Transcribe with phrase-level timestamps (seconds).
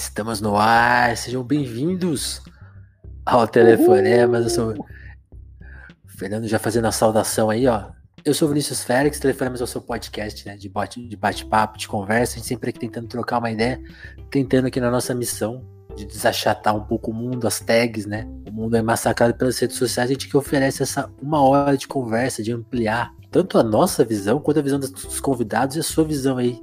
[0.00, 2.40] Estamos no ar, sejam bem-vindos
[3.24, 4.44] ao Telefonemas.
[4.44, 7.90] Eu sou o Fernando já fazendo a saudação aí, ó.
[8.24, 10.70] Eu sou o Vinícius Félix, Telefonemas é o seu podcast, né, de
[11.18, 13.78] bate-papo, de conversa, a gente sempre aqui tentando trocar uma ideia,
[14.30, 15.62] tentando aqui na nossa missão
[15.94, 18.26] de desachatar um pouco o mundo, as tags, né?
[18.48, 21.86] O mundo é massacrado pelas redes sociais, a gente que oferece essa uma hora de
[21.86, 26.04] conversa, de ampliar tanto a nossa visão quanto a visão dos convidados e a sua
[26.04, 26.58] visão aí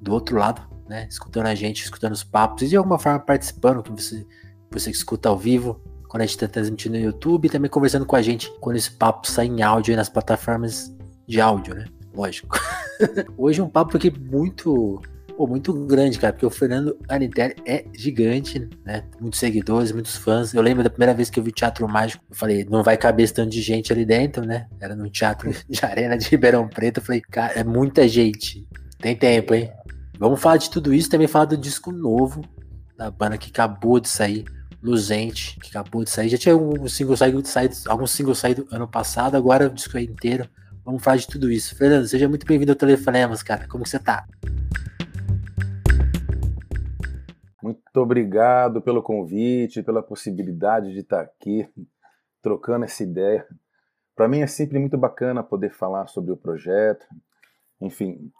[0.00, 1.06] do outro lado né?
[1.08, 4.26] Escutando a gente, escutando os papos e de alguma forma participando, que você,
[4.70, 8.04] você que escuta ao vivo, quando a gente está transmitindo no YouTube, e também conversando
[8.04, 10.94] com a gente quando esse papo sai em áudio nas plataformas
[11.26, 11.86] de áudio, né?
[12.14, 12.58] Lógico.
[13.38, 15.00] Hoje um papo aqui muito,
[15.34, 19.04] pô, muito grande, cara, porque o Fernando Arintelli é gigante, né?
[19.18, 20.52] Muitos seguidores, muitos fãs.
[20.52, 23.24] Eu lembro da primeira vez que eu vi Teatro Mágico, eu falei, não vai caber
[23.24, 24.66] esse tanto de gente ali dentro, né?
[24.78, 27.00] Era no Teatro de Arena de Ribeirão Preto.
[27.00, 28.68] Eu falei, cara, é muita gente.
[28.98, 29.72] Tem tempo, hein?
[30.22, 32.42] Vamos falar de tudo isso, também falar do disco novo
[32.96, 34.44] da banda que acabou de sair,
[34.80, 36.28] Luzente, que acabou de sair.
[36.28, 40.02] Já tinha um single saído, saído algum single saído ano passado, agora o disco é
[40.02, 40.48] inteiro.
[40.84, 41.74] Vamos falar de tudo isso.
[41.74, 43.66] Fernando, seja muito bem-vindo ao Telefonemas, cara.
[43.66, 44.24] Como você tá?
[47.60, 51.68] Muito obrigado pelo convite, pela possibilidade de estar aqui
[52.40, 53.44] trocando essa ideia.
[54.14, 57.04] Para mim é sempre muito bacana poder falar sobre o projeto.
[57.80, 58.30] Enfim,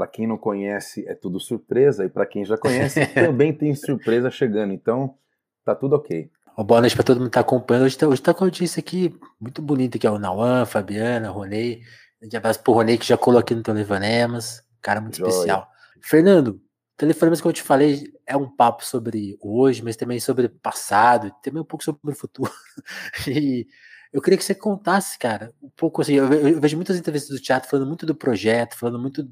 [0.00, 4.30] para quem não conhece, é tudo surpresa, e para quem já conhece, também tem surpresa
[4.30, 4.72] chegando.
[4.72, 5.14] Então,
[5.62, 6.30] tá tudo ok.
[6.56, 7.84] Uma boa noite para todo mundo que tá acompanhando.
[7.84, 11.28] Hoje tá, hoje tá com a audiência aqui muito bonita, que é o Nauan, Fabiana,
[11.28, 11.82] Ronei.
[12.22, 14.62] Um abraço pro Ronei, que já colou aqui no Telefonemas.
[14.80, 15.28] Cara muito Joia.
[15.28, 15.68] especial.
[16.00, 16.58] Fernando,
[16.96, 21.60] Telefonemas, como eu te falei, é um papo sobre hoje, mas também sobre passado, também
[21.60, 22.50] um pouco sobre o futuro.
[23.28, 23.66] e
[24.10, 26.14] eu queria que você contasse, cara, um pouco assim.
[26.14, 26.26] Eu
[26.58, 29.28] vejo muitas entrevistas do teatro falando muito do projeto, falando muito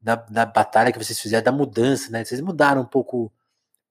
[0.00, 2.24] da, da batalha que vocês fizeram, da mudança, né?
[2.24, 3.32] Vocês mudaram um pouco,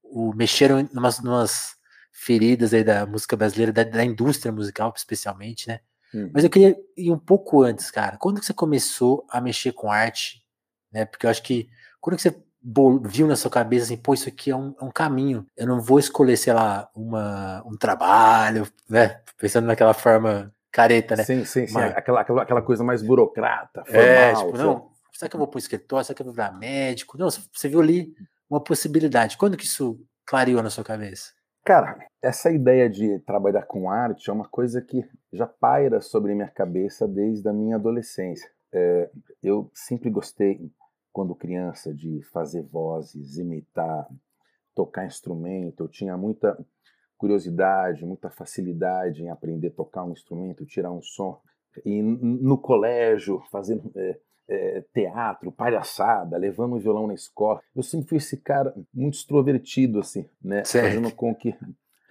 [0.04, 1.76] o, mexeram em umas, umas
[2.12, 5.80] feridas aí da música brasileira, da, da indústria musical, especialmente, né?
[6.14, 6.32] Hum.
[6.34, 8.18] Mas eu queria ir um pouco antes, cara.
[8.18, 10.44] Quando que você começou a mexer com arte?
[10.92, 11.06] Né?
[11.06, 11.70] Porque eu acho que
[12.00, 12.36] quando que você
[13.06, 15.46] viu na sua cabeça assim, pô, isso aqui é um, é um caminho.
[15.56, 19.22] Eu não vou escolher, sei lá, uma, um trabalho, né?
[19.38, 21.24] Pensando naquela forma careta, né?
[21.24, 21.74] Sim, sim, sim.
[21.74, 21.96] Mas...
[21.96, 24.04] Aquela, aquela, aquela coisa mais burocrata, formal.
[24.04, 26.06] É, tipo, não, Será que eu vou para o escritório?
[26.06, 27.18] Será que eu vou virar médico?
[27.18, 28.14] Não, você viu ali
[28.48, 29.36] uma possibilidade.
[29.36, 31.32] Quando que isso clareou na sua cabeça?
[31.66, 36.48] Cara, essa ideia de trabalhar com arte é uma coisa que já paira sobre minha
[36.48, 38.48] cabeça desde a minha adolescência.
[38.72, 39.10] É,
[39.42, 40.72] eu sempre gostei,
[41.12, 44.08] quando criança, de fazer vozes, imitar,
[44.76, 45.86] tocar instrumento.
[45.86, 46.56] Eu tinha muita
[47.18, 51.42] curiosidade, muita facilidade em aprender a tocar um instrumento, tirar um som.
[51.84, 54.20] E no colégio, fazendo é,
[54.50, 57.62] é, teatro, palhaçada, levando o violão na escola.
[57.76, 60.64] Eu sempre fui esse cara muito extrovertido, assim, né?
[60.64, 60.88] Certo.
[60.88, 61.56] Fazendo com que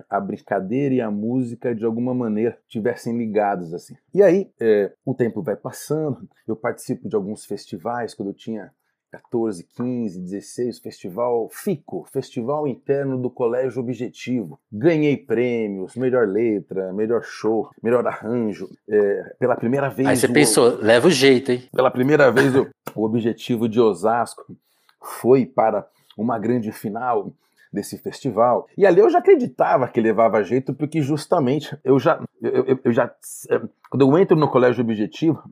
[0.08, 3.96] a brincadeira e a música de alguma maneira tivessem ligados assim.
[4.14, 8.70] E aí é, o tempo vai passando, eu participo de alguns festivais quando eu tinha
[9.16, 14.58] 14, 15, 16, festival FICO, Festival Interno do Colégio Objetivo.
[14.70, 18.68] Ganhei prêmios, melhor letra, melhor show, melhor arranjo.
[18.88, 20.08] É, pela primeira vez.
[20.08, 21.62] Aí você o, pensou, leva o jeito, hein?
[21.72, 24.54] Pela primeira vez o, o Objetivo de Osasco
[25.00, 27.32] foi para uma grande final
[27.72, 28.66] desse festival.
[28.76, 32.22] E ali eu já acreditava que levava jeito, porque justamente eu já.
[32.42, 33.10] Eu, eu, eu já
[33.50, 35.42] é, quando eu entro no Colégio Objetivo,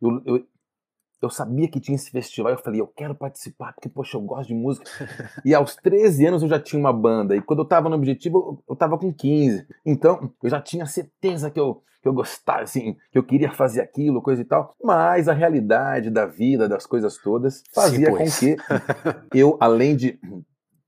[0.00, 0.46] eu, eu,
[1.20, 4.48] eu sabia que tinha esse festival, eu falei, eu quero participar, porque, poxa, eu gosto
[4.48, 4.86] de música.
[5.44, 8.62] e aos 13 anos eu já tinha uma banda, e quando eu tava no Objetivo,
[8.68, 9.66] eu tava com 15.
[9.84, 13.82] Então, eu já tinha certeza que eu, que eu gostava, assim, que eu queria fazer
[13.82, 14.74] aquilo, coisa e tal.
[14.82, 18.24] Mas a realidade da vida, das coisas todas, fazia Sim, com
[19.30, 20.18] que eu, além de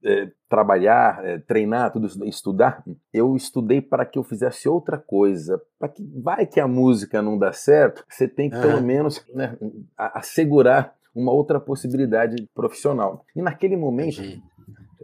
[0.04, 2.82] é, trabalhar, é, treinar, tudo estudar,
[3.12, 5.60] eu estudei para que eu fizesse outra coisa.
[5.78, 9.56] Para que vai que a música não dá certo, você tem que pelo menos né,
[9.96, 13.24] assegurar uma outra possibilidade profissional.
[13.36, 14.22] E naquele momento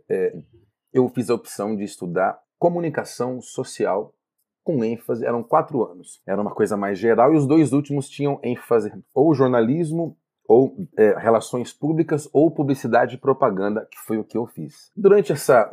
[0.08, 0.36] é,
[0.92, 4.12] eu fiz a opção de estudar comunicação social
[4.64, 6.20] com ênfase, eram quatro anos.
[6.26, 10.16] Era uma coisa mais geral e os dois últimos tinham ênfase ou jornalismo
[10.48, 14.90] ou é, relações públicas ou publicidade e propaganda, que foi o que eu fiz.
[14.96, 15.70] Durante essa,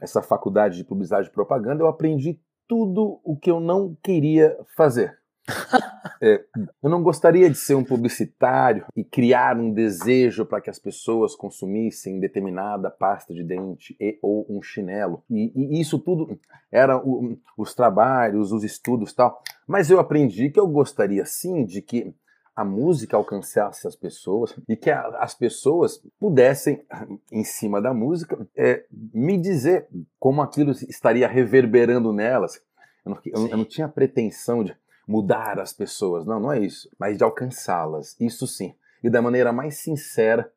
[0.00, 2.38] essa faculdade de publicidade e propaganda, eu aprendi
[2.68, 5.18] tudo o que eu não queria fazer.
[6.22, 6.44] É,
[6.82, 11.34] eu não gostaria de ser um publicitário e criar um desejo para que as pessoas
[11.34, 15.22] consumissem determinada pasta de dente e, ou um chinelo.
[15.30, 16.38] E, e isso tudo
[16.70, 19.42] eram os trabalhos, os estudos tal.
[19.66, 22.14] Mas eu aprendi que eu gostaria sim de que
[22.54, 26.84] a música alcançasse as pessoas e que a, as pessoas pudessem,
[27.30, 29.86] em cima da música, é, me dizer
[30.18, 32.60] como aquilo estaria reverberando nelas.
[33.04, 34.76] Eu não, eu, eu não tinha pretensão de
[35.06, 39.52] mudar as pessoas, não, não é isso, mas de alcançá-las, isso sim, e da maneira
[39.52, 40.52] mais sincera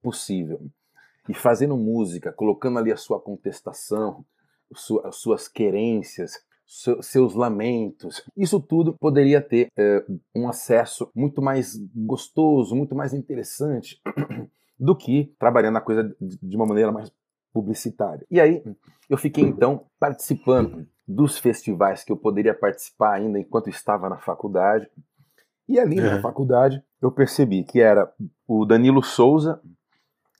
[0.00, 0.60] possível.
[1.28, 4.24] E fazendo música, colocando ali a sua contestação,
[5.04, 8.22] as suas querências, seus lamentos.
[8.36, 10.04] Isso tudo poderia ter é,
[10.34, 14.00] um acesso muito mais gostoso, muito mais interessante
[14.78, 17.10] do que trabalhando a coisa de uma maneira mais
[17.52, 18.26] publicitária.
[18.30, 18.62] E aí
[19.08, 24.90] eu fiquei então participando dos festivais que eu poderia participar ainda enquanto estava na faculdade.
[25.68, 28.12] E ali na faculdade eu percebi que era
[28.46, 29.60] o Danilo Souza,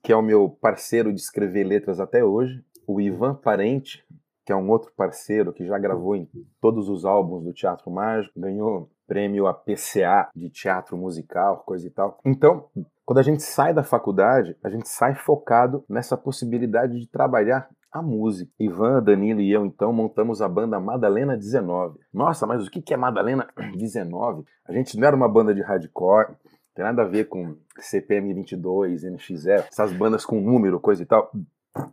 [0.02, 4.04] que é o meu parceiro de escrever letras até hoje, o Ivan Parente,
[4.46, 6.28] que é um outro parceiro que já gravou em
[6.60, 12.20] todos os álbuns do Teatro Mágico, ganhou prêmio APCA de teatro musical, coisa e tal.
[12.24, 12.66] Então,
[13.04, 18.00] quando a gente sai da faculdade, a gente sai focado nessa possibilidade de trabalhar a
[18.00, 18.48] música.
[18.58, 21.98] Ivan, Danilo e eu, então, montamos a banda Madalena 19.
[22.14, 24.44] Nossa, mas o que é Madalena 19?
[24.64, 26.36] A gente não era uma banda de hardcore,
[26.72, 31.32] tem nada a ver com CPM 22, NX0, essas bandas com número, coisa e tal.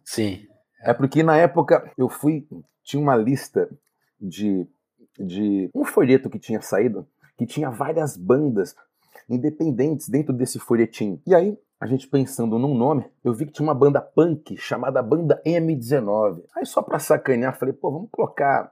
[0.06, 0.53] Sim.
[0.84, 2.46] É porque na época eu fui,
[2.84, 3.70] tinha uma lista
[4.20, 4.68] de,
[5.18, 7.08] de um folheto que tinha saído,
[7.38, 8.76] que tinha várias bandas
[9.30, 11.22] independentes dentro desse folhetim.
[11.26, 15.02] E aí, a gente pensando num nome, eu vi que tinha uma banda punk chamada
[15.02, 16.44] Banda M19.
[16.56, 18.72] Aí só pra sacanear, falei, pô, vamos colocar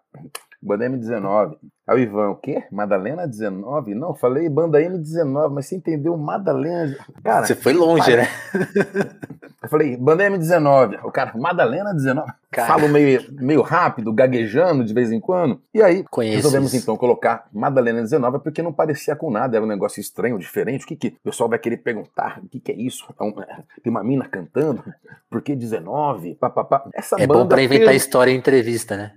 [0.62, 1.58] Banda M19.
[1.88, 2.64] Aí o Ivan, o quê?
[2.72, 3.96] Madalena 19?
[3.96, 6.96] Não, falei banda M19, mas você entendeu Madalena.
[7.24, 8.28] Cara, você foi longe, né?
[9.62, 11.00] Eu falei, banda M19.
[11.04, 12.32] O cara, Madalena 19.
[12.52, 12.68] Cara.
[12.68, 15.62] Falo meio, meio rápido, gaguejando de vez em quando.
[15.74, 16.84] E aí, Conheço resolvemos isso.
[16.84, 20.84] então colocar Madalena 19 porque não parecia com nada, era um negócio estranho, diferente.
[20.84, 22.40] O que que o pessoal vai querer perguntar?
[22.44, 23.06] O que que é isso?
[23.20, 24.84] É um, é, tem uma mina cantando?
[25.30, 26.36] Por que 19?
[26.36, 26.90] Pá, pá, pá.
[26.94, 28.02] Essa é bom pra inventar fez...
[28.02, 29.14] história em entrevista, né?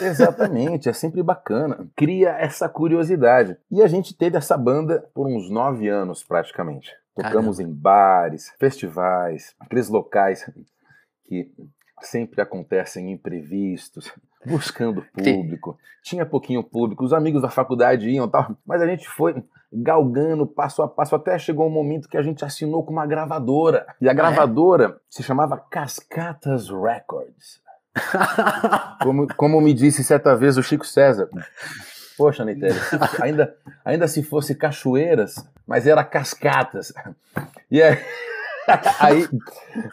[0.00, 1.86] Exatamente, é sempre bacana.
[1.94, 3.56] Cria essa curiosidade.
[3.70, 6.92] E a gente teve essa banda por uns nove anos, praticamente.
[7.14, 7.62] Tocamos Caramba.
[7.62, 10.50] em bares, festivais, aqueles locais
[11.24, 11.50] que
[12.02, 14.12] sempre acontecem imprevistos,
[14.44, 15.78] buscando público.
[16.02, 20.82] Tinha pouquinho público, os amigos da faculdade iam tal, mas a gente foi galgando passo
[20.82, 23.86] a passo até chegou um momento que a gente assinou com uma gravadora.
[24.00, 25.00] E a gravadora ah, é?
[25.10, 27.60] se chamava Cascatas Records.
[29.02, 31.28] como, como me disse certa vez o Chico César.
[32.16, 32.78] Poxa, Nitelli,
[33.20, 33.54] ainda,
[33.84, 35.34] ainda se fosse cachoeiras,
[35.66, 36.92] mas era cascatas.
[37.70, 37.98] E aí,
[39.00, 39.28] aí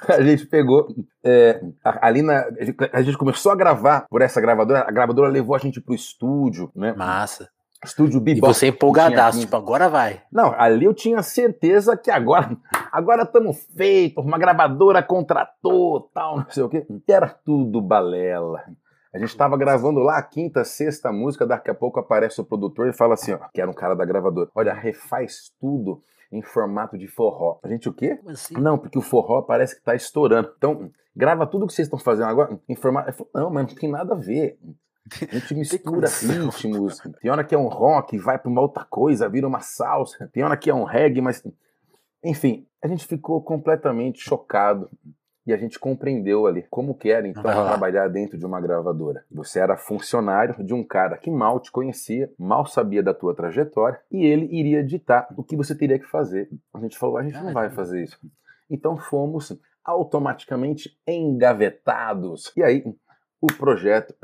[0.07, 0.88] a gente pegou.
[1.23, 2.45] É, ali na.
[2.94, 4.85] A gente começou a gravar por essa gravadora.
[4.88, 6.94] A gravadora levou a gente pro estúdio, né?
[6.94, 7.50] Massa.
[7.83, 8.50] Estúdio Bebop.
[8.50, 10.21] E você empolgadaço, tipo, agora vai.
[10.31, 12.56] Não, ali eu tinha certeza que agora
[12.91, 16.85] agora estamos feitos, uma gravadora contratou, tal, não sei o quê.
[17.07, 18.63] Era tudo balela.
[19.13, 22.88] A gente estava gravando lá a quinta, sexta música, daqui a pouco aparece o produtor
[22.88, 24.50] e fala assim, ó, que era um cara da gravadora.
[24.56, 26.01] Olha, refaz tudo
[26.31, 27.59] em formato de forró.
[27.62, 28.19] A gente o quê?
[28.27, 28.56] Assim?
[28.56, 30.51] Não, porque o forró parece que está estourando.
[30.57, 33.27] Então, grava tudo que vocês estão fazendo agora em formato.
[33.36, 34.57] Não, mas não tem nada a ver.
[35.11, 37.00] A gente mistura ritmos.
[37.21, 40.29] Tem hora que é um rock, vai para uma outra coisa, vira uma salsa.
[40.31, 41.44] Tem hora que é um reggae, mas.
[42.23, 44.89] Enfim, a gente ficou completamente chocado.
[45.45, 49.25] E a gente compreendeu ali como que era então trabalhar dentro de uma gravadora.
[49.29, 54.00] Você era funcionário de um cara que mal te conhecia, mal sabia da tua trajetória
[54.10, 56.50] e ele iria ditar o que você teria que fazer.
[56.74, 58.17] A gente falou, a gente não vai fazer isso.
[58.69, 62.53] Então fomos automaticamente engavetados.
[62.55, 62.81] E aí
[63.41, 64.15] o projeto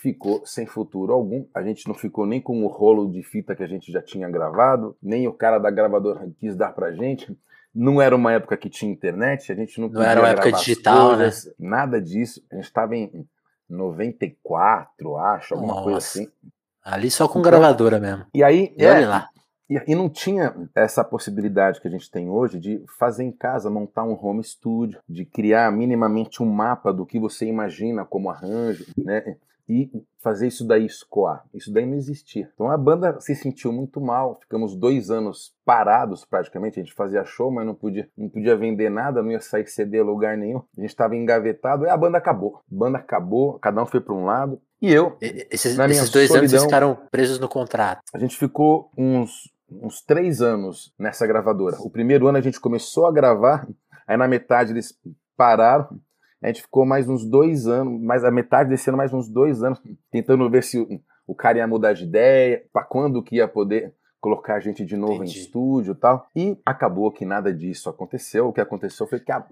[0.00, 1.44] ficou sem futuro algum.
[1.54, 4.28] A gente não ficou nem com o rolo de fita que a gente já tinha
[4.28, 7.36] gravado, nem o cara da gravadora quis dar pra gente.
[7.74, 11.12] Não era uma época que tinha internet, a gente não, não era uma época digital,
[11.12, 11.24] né?
[11.24, 11.52] coisas, né?
[11.58, 12.42] Nada disso.
[12.50, 13.28] A gente estava em
[13.68, 15.84] 94, acho, alguma Nossa.
[15.84, 16.28] coisa assim.
[16.82, 18.26] Ali só com então, gravadora mesmo.
[18.34, 19.28] E aí, e é, lá.
[19.68, 23.70] E, e, não tinha essa possibilidade que a gente tem hoje de fazer em casa,
[23.70, 28.84] montar um home studio, de criar minimamente um mapa do que você imagina como arranjo,
[28.98, 29.36] né?
[29.70, 29.88] E
[30.20, 31.44] fazer isso daí escoar.
[31.54, 32.50] Isso daí não existia.
[32.52, 34.40] Então a banda se sentiu muito mal.
[34.40, 36.80] Ficamos dois anos parados praticamente.
[36.80, 40.00] A gente fazia show, mas não podia, não podia vender nada, não ia sair CD
[40.00, 40.58] a lugar nenhum.
[40.76, 42.56] A gente estava engavetado e a banda acabou.
[42.56, 44.60] A banda acabou, cada um foi para um lado.
[44.82, 45.16] E eu.
[45.20, 48.02] Esses, esses dois solidão, anos vocês ficaram presos no contrato.
[48.12, 51.76] A gente ficou uns, uns três anos nessa gravadora.
[51.78, 53.68] O primeiro ano a gente começou a gravar,
[54.04, 54.98] aí na metade eles
[55.36, 56.00] pararam
[56.42, 59.62] a gente ficou mais uns dois anos, mais a metade desse ano, mais uns dois
[59.62, 59.80] anos,
[60.10, 60.88] tentando ver se o,
[61.26, 64.96] o cara ia mudar de ideia, para quando que ia poder colocar a gente de
[64.96, 65.38] novo Entendi.
[65.38, 66.26] em estúdio e tal.
[66.36, 68.48] E acabou que nada disso aconteceu.
[68.48, 69.46] O que aconteceu foi que a-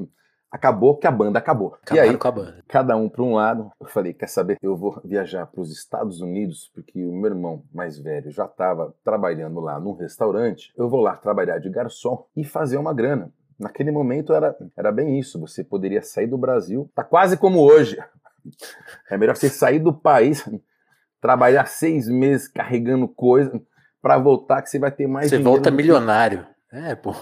[0.51, 1.75] acabou que a banda acabou.
[1.83, 2.65] Acabaram e aí, com a banda.
[2.69, 3.71] cada um para um lado.
[3.81, 4.57] Eu falei, quer saber?
[4.63, 8.95] Eu vou viajar para os Estados Unidos porque o meu irmão mais velho já estava
[9.05, 10.73] trabalhando lá num restaurante.
[10.77, 13.33] Eu vou lá trabalhar de garçom e fazer uma grana.
[13.59, 15.41] Naquele momento era, era bem isso.
[15.41, 17.99] Você poderia sair do Brasil, tá quase como hoje.
[19.11, 20.49] É melhor você sair do país,
[21.21, 23.61] trabalhar seis meses carregando coisa
[24.01, 26.47] para voltar que você vai ter mais Você volta milionário.
[26.71, 27.15] É, pô.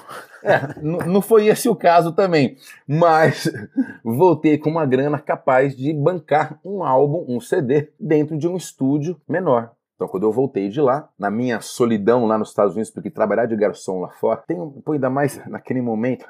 [0.43, 3.51] é, não foi esse o caso também, mas
[4.05, 9.21] voltei com uma grana capaz de bancar um álbum, um CD, dentro de um estúdio
[9.29, 9.76] menor.
[9.97, 13.47] Então, quando eu voltei de lá, na minha solidão lá nos Estados Unidos, porque trabalhar
[13.47, 16.27] de garçom lá fora, tem, pô, ainda mais naquele momento,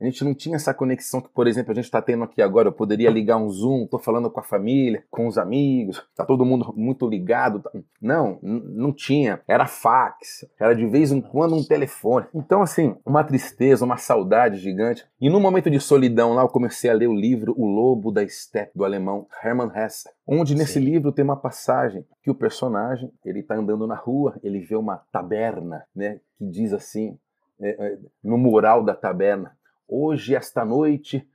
[0.00, 2.68] a gente não tinha essa conexão que, por exemplo, a gente está tendo aqui agora.
[2.68, 6.44] Eu poderia ligar um Zoom, tô falando com a família, com os amigos, tá todo
[6.44, 7.60] mundo muito ligado.
[7.60, 9.40] tá- Não, não tinha.
[9.48, 12.26] Era fax, era de vez em quando um telefone.
[12.32, 15.04] Então, assim, uma tristeza, uma saudade gigante.
[15.20, 18.26] E num momento de solidão lá, eu comecei a ler o livro O Lobo da
[18.28, 20.80] Steppe, do alemão Hermann Hesse, onde nesse Sim.
[20.80, 24.98] livro tem uma passagem que o personagem, ele tá andando na rua, ele vê uma
[25.10, 27.18] taberna, né, que diz assim,
[27.60, 29.56] é, é, no mural da taberna,
[29.90, 31.26] Hoje, esta noite,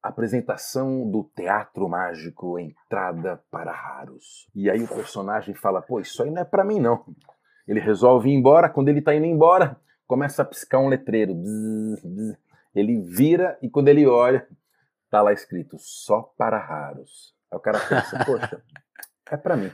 [0.00, 4.48] apresentação do Teatro Mágico, entrada para raros.
[4.54, 7.04] E aí o personagem fala: pô, isso aí não é pra mim, não.
[7.66, 8.70] Ele resolve ir embora.
[8.70, 11.34] Quando ele tá indo embora, começa a piscar um letreiro.
[11.34, 12.38] Bzz, bzz.
[12.72, 14.46] Ele vira e quando ele olha,
[15.10, 17.34] tá lá escrito: só para raros.
[17.50, 18.62] Aí o cara pensa: poxa,
[19.28, 19.72] é pra mim.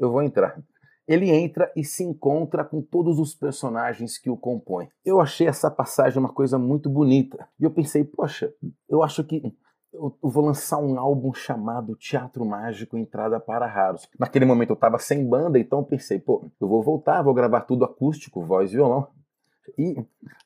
[0.00, 0.60] Eu vou entrar
[1.06, 4.88] ele entra e se encontra com todos os personagens que o compõem.
[5.04, 7.48] Eu achei essa passagem uma coisa muito bonita.
[7.58, 8.52] E eu pensei, poxa,
[8.88, 9.42] eu acho que
[9.92, 14.08] eu vou lançar um álbum chamado Teatro Mágico Entrada para Raros.
[14.18, 17.84] Naquele momento eu estava sem banda, então pensei, pô, eu vou voltar, vou gravar tudo
[17.84, 19.08] acústico, voz e violão.
[19.76, 19.96] E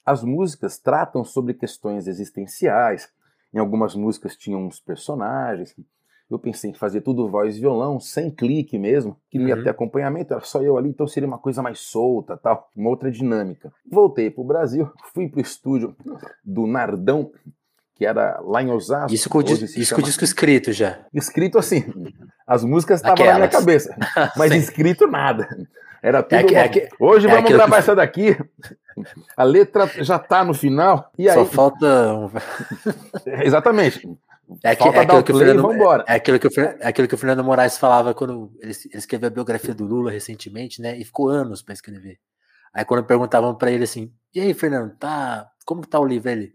[0.04, 3.08] as músicas tratam sobre questões existenciais.
[3.54, 5.76] Em algumas músicas tinham uns personagens.
[6.28, 9.62] Eu pensei em fazer tudo voz e violão, sem clique mesmo, que não ia Uhum.
[9.62, 13.10] ter acompanhamento, era só eu ali, então seria uma coisa mais solta, tal, uma outra
[13.12, 13.72] dinâmica.
[13.88, 15.94] Voltei pro Brasil, fui pro estúdio
[16.44, 17.30] do Nardão,
[17.94, 19.14] que era lá em Osasco.
[19.14, 20.98] Isso com, dis- isso com disco escrito já.
[21.14, 21.84] Escrito assim,
[22.46, 23.94] as músicas estavam na minha cabeça,
[24.36, 25.48] mas escrito nada.
[26.02, 26.34] Era tudo.
[26.38, 28.36] É que- é que- Hoje é vamos gravar que- essa daqui.
[29.36, 31.10] A letra já tá no final.
[31.16, 31.86] E aí, Só falta.
[32.14, 32.30] um-
[33.44, 34.08] exatamente.
[34.62, 37.08] É, que, Falta é aquilo que play Fernando, é, aquilo que o, Fer- é aquilo
[37.08, 40.96] que o Fernando Moraes falava quando ele, ele escreveu a biografia do Lula recentemente, né?
[40.96, 42.18] E ficou anos para escrever.
[42.72, 46.30] Aí quando perguntavam para ele assim: "E aí, Fernando, tá, como que tá o livro?"
[46.30, 46.52] Ele: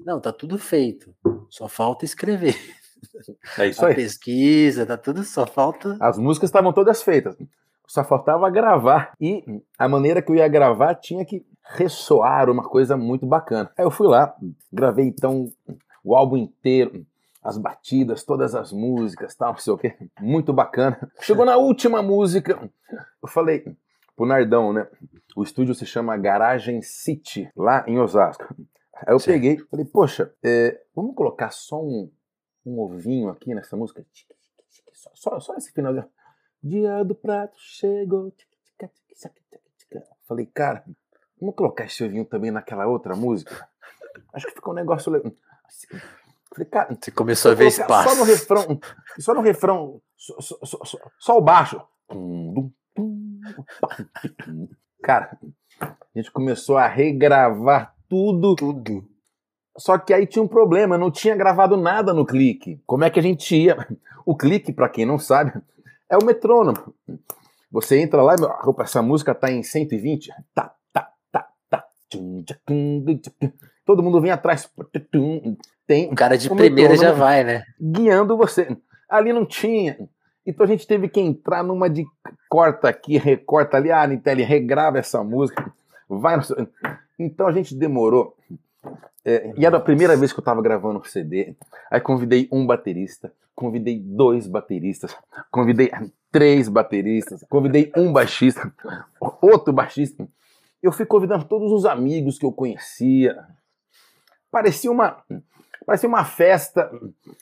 [0.00, 1.14] "Não, tá tudo feito.
[1.50, 2.56] Só falta escrever.
[3.58, 3.94] É isso a aí.
[3.94, 7.36] pesquisa, tá tudo, só falta As músicas estavam todas feitas.
[7.86, 9.12] Só faltava gravar.
[9.20, 9.44] E
[9.78, 11.44] a maneira que eu ia gravar tinha que
[11.76, 13.70] ressoar uma coisa muito bacana.
[13.76, 14.34] Aí eu fui lá,
[14.72, 15.52] gravei então
[16.04, 17.06] o álbum inteiro,
[17.42, 19.96] as batidas, todas as músicas, tal, não sei o quê.
[20.20, 21.10] Muito bacana.
[21.20, 22.70] Chegou na última música,
[23.22, 23.64] eu falei
[24.16, 24.86] pro Nardão, né?
[25.34, 28.54] O estúdio se chama Garagem City, lá em Osasco.
[28.94, 29.34] Aí eu Certo.
[29.34, 32.10] peguei, falei, poxa, é, vamos colocar só um,
[32.64, 34.04] um ovinho aqui nessa música?
[34.92, 36.08] Só, só, só esse finalzinho.
[36.62, 38.32] Dia do prato chegou.
[40.26, 40.84] Falei, cara,
[41.38, 43.68] vamos colocar esse ovinho também naquela outra música?
[44.32, 45.32] Acho que ficou um negócio legal.
[46.50, 48.10] Falei, cara, Você começou a ver espaço.
[48.10, 48.80] Só no refrão,
[49.18, 51.80] só no refrão, só, só, só, só- o baixo.
[55.02, 55.36] Cara,
[55.80, 59.04] a gente começou a regravar tudo Tudo.
[59.76, 62.80] só que aí tinha um problema, não tinha gravado nada no clique.
[62.86, 63.76] Como é que a gente ia?
[64.24, 65.52] O clique, pra quem não sabe,
[66.08, 66.94] é o metrônomo.
[67.70, 70.30] Você entra lá, opa, essa música tá em 120.
[70.54, 71.84] Tá, tá, tá, tá.
[73.84, 74.70] Todo mundo vem atrás.
[75.86, 77.64] Tem O cara de primeira já vai, né?
[77.80, 78.76] guiando você.
[79.08, 80.08] Ali não tinha.
[80.46, 82.04] Então a gente teve que entrar numa de
[82.48, 85.72] corta aqui, recorta ali, ah, Nitelli, regrava essa música.
[86.08, 86.68] Vai no seu...
[87.18, 88.36] Então a gente demorou.
[89.24, 91.54] É, e era a primeira vez que eu estava gravando um CD.
[91.90, 95.16] Aí convidei um baterista, convidei dois bateristas,
[95.50, 95.90] convidei
[96.30, 98.70] três bateristas, convidei um baixista,
[99.40, 100.28] outro baixista.
[100.82, 103.34] Eu fui convidando todos os amigos que eu conhecia.
[104.54, 105.16] Parecia uma,
[105.84, 106.88] parecia uma festa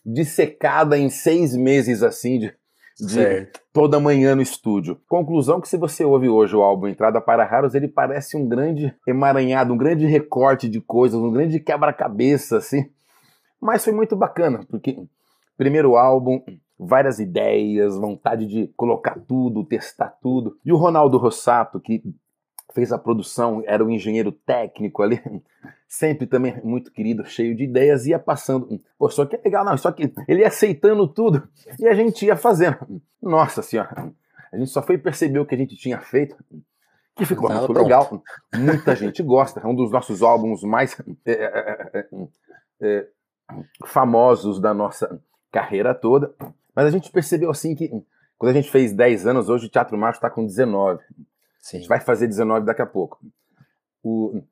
[0.02, 2.54] dissecada em seis meses assim de,
[2.98, 4.98] de toda manhã no estúdio.
[5.06, 8.96] Conclusão que se você ouve hoje o álbum Entrada para Raros, ele parece um grande
[9.06, 12.90] emaranhado, um grande recorte de coisas, um grande quebra-cabeça, assim.
[13.60, 14.96] Mas foi muito bacana, porque
[15.58, 16.42] primeiro álbum,
[16.78, 20.56] várias ideias, vontade de colocar tudo, testar tudo.
[20.64, 22.02] E o Ronaldo Rossato, que
[22.72, 25.20] fez a produção, era o engenheiro técnico ali,
[25.88, 28.80] sempre também muito querido, cheio de ideias, ia passando.
[28.98, 31.48] Pô, só que é legal, não, só que ele ia aceitando tudo
[31.78, 32.78] e a gente ia fazendo.
[33.20, 34.12] Nossa senhora,
[34.52, 36.36] a gente só foi perceber o que a gente tinha feito
[37.14, 37.82] que ficou muito pronto.
[37.82, 38.22] legal.
[38.54, 39.60] Muita gente gosta.
[39.60, 42.06] É um dos nossos álbuns mais é, é,
[42.80, 43.06] é,
[43.86, 46.34] famosos da nossa carreira toda.
[46.74, 47.90] Mas a gente percebeu assim que
[48.38, 51.02] quando a gente fez 10 anos, hoje o Teatro Macho está com 19.
[51.62, 51.76] Sim.
[51.76, 53.18] A gente vai fazer 19 daqui a pouco.
[54.02, 54.42] O,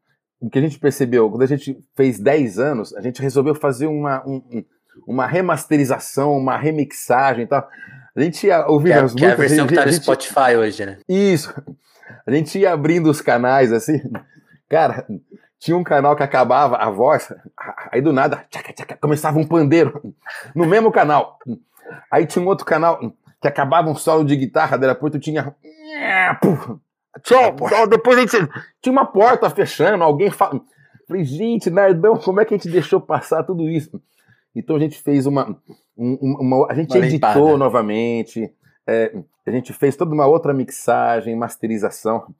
[0.40, 3.88] o que a gente percebeu, quando a gente fez 10 anos, a gente resolveu fazer
[3.88, 4.64] uma, um,
[5.06, 7.68] uma remasterização, uma remixagem e tal.
[8.14, 9.20] A gente ia ouvir que as músicas.
[9.20, 10.98] Que é a versão que tá no Spotify hoje, né?
[11.08, 11.52] Isso.
[12.24, 14.00] A gente ia abrindo os canais assim.
[14.68, 15.04] Cara,
[15.58, 17.32] tinha um canal que acabava a voz,
[17.90, 20.14] aí do nada tchaca, tchaca, começava um pandeiro
[20.54, 21.38] no mesmo canal.
[22.10, 23.00] Aí tinha um outro canal
[23.40, 25.54] que acabava um solo de guitarra, depois tu tinha.
[27.22, 28.52] Tchau, depois a gente.
[28.80, 30.60] Tinha uma porta fechando, alguém fala.
[31.08, 34.00] Falei, gente, nerdão, como é que a gente deixou passar tudo isso?
[34.54, 35.56] Então a gente fez uma.
[35.96, 37.58] uma, uma a gente uma editou limpada.
[37.58, 38.52] novamente,
[38.86, 39.12] é,
[39.46, 42.32] a gente fez toda uma outra mixagem, masterização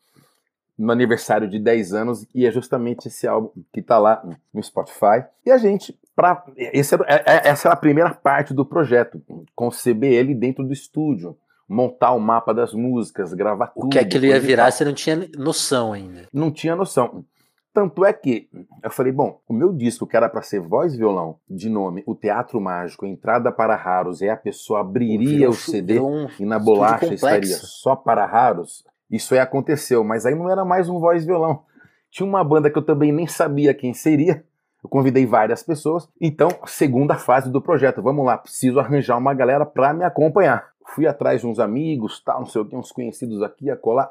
[0.81, 5.25] no aniversário de 10 anos e é justamente esse álbum que está lá no Spotify.
[5.45, 9.23] E a gente, pra, esse é, é, essa era a primeira parte do projeto,
[9.55, 11.37] conceber ele dentro do estúdio,
[11.71, 13.87] montar o mapa das músicas, gravar tudo.
[13.87, 16.27] O que aquilo ia virar, você não tinha noção ainda.
[16.33, 17.25] Não tinha noção.
[17.73, 18.49] Tanto é que
[18.83, 22.03] eu falei, bom, o meu disco, que era para ser voz e violão, de nome
[22.05, 26.59] O Teatro Mágico, Entrada para Raros, e a pessoa abriria o CD um e na
[26.59, 31.23] bolacha estaria só para raros, isso aí aconteceu, mas aí não era mais um voz
[31.23, 31.63] e violão.
[32.11, 34.45] Tinha uma banda que eu também nem sabia quem seria.
[34.83, 36.09] Eu convidei várias pessoas.
[36.21, 38.03] Então, segunda fase do projeto.
[38.03, 40.70] Vamos lá, preciso arranjar uma galera para me acompanhar.
[40.95, 44.11] Fui atrás de uns amigos, tal, não sei o que, uns conhecidos aqui, a colar.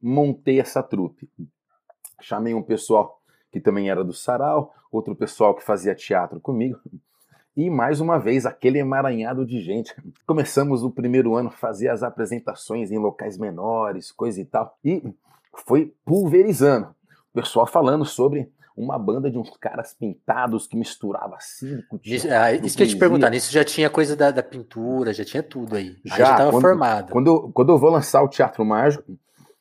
[0.00, 1.28] Montei essa trupe.
[2.20, 3.20] Chamei um pessoal
[3.50, 6.78] que também era do sarau, outro pessoal que fazia teatro comigo.
[7.56, 9.94] E mais uma vez, aquele emaranhado de gente.
[10.24, 14.78] Começamos o primeiro ano a fazer as apresentações em locais menores, coisa e tal.
[14.84, 15.02] E
[15.66, 16.94] foi pulverizando.
[17.32, 22.00] O pessoal falando sobre uma banda de uns caras pintados que misturava circo.
[22.04, 25.12] Isso, ah, isso que eu ia te perguntar, isso já tinha coisa da, da pintura,
[25.12, 25.96] já tinha tudo aí.
[26.04, 27.12] Já, aí já estava formado.
[27.12, 29.04] Quando, quando eu vou lançar o Teatro Mágico,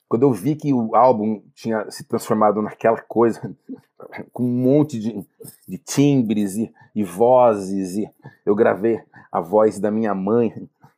[0.08, 3.55] quando eu vi que o álbum tinha se transformado naquela coisa,
[4.34, 5.23] com um monte de,
[5.67, 8.10] de timbres e, e, vozes, e
[8.45, 8.99] eu gravei
[9.32, 10.51] a voz da minha mãe,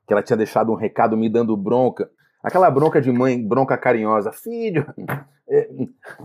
[0.08, 2.10] que ela tinha deixado um recado me dando bronca.
[2.44, 4.32] Aquela bronca de mãe, bronca carinhosa.
[4.32, 4.86] Filho,
[5.48, 5.70] é,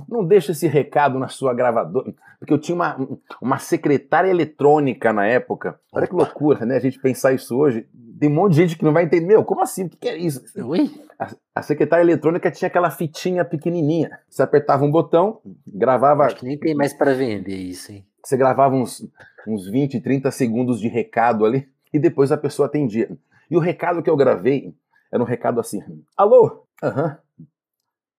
[0.09, 2.15] não deixa esse recado na sua gravadora.
[2.39, 2.97] Porque eu tinha uma,
[3.41, 5.79] uma secretária eletrônica na época.
[5.93, 6.77] Olha que loucura, né?
[6.77, 7.87] A gente pensar isso hoje
[8.19, 9.27] tem um monte de gente que não vai entender.
[9.27, 9.85] Meu, como assim?
[9.85, 10.43] O que, é isso?
[10.57, 10.91] Ui?
[11.19, 14.19] A, a, secretária eletrônica tinha aquela fitinha pequenininha.
[14.29, 16.25] Você apertava um botão, gravava.
[16.25, 18.07] Acho que nem tem mais para vender isso, hein?
[18.25, 19.07] Você gravava uns,
[19.47, 23.09] uns 20, 30 segundos de recado ali e depois a pessoa atendia.
[23.51, 24.75] E o recado que eu gravei
[25.17, 25.83] era um recado assim:
[26.17, 26.67] Alô?
[26.83, 27.19] Aham.
[27.39, 27.47] Uhum.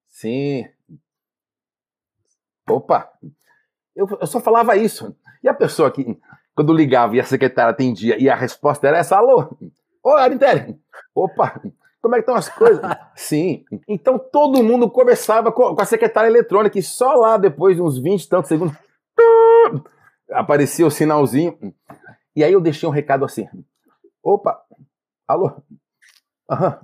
[0.08, 0.68] Sim.
[2.70, 3.10] Opa!
[3.96, 5.16] Eu, eu só falava isso.
[5.44, 6.20] E a pessoa que,
[6.56, 9.58] quando ligava e a secretária atendia e a resposta era essa: Alô?
[10.04, 10.80] Ô, Arintelli,
[11.14, 11.62] opa,
[12.02, 12.82] como é que estão as coisas?
[13.16, 13.64] Sim.
[13.88, 18.24] Então todo mundo conversava com, a secretária eletrônica e só lá, depois de uns 20
[18.24, 18.76] e tantos segundos,
[20.32, 21.58] aparecia o sinalzinho.
[22.36, 23.48] E aí eu deixei um recado assim:
[24.24, 24.60] opa,
[25.28, 25.62] alô?
[26.50, 26.80] Aham.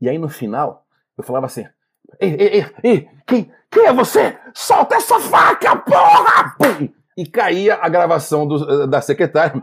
[0.00, 0.84] E aí no final,
[1.16, 1.66] eu falava assim:
[2.20, 4.36] ei, ei, ei, ei quem, quem é você?
[4.54, 6.54] Solta essa faca, porra!
[6.58, 6.88] Pum!
[7.16, 9.62] E caía a gravação do, da secretária.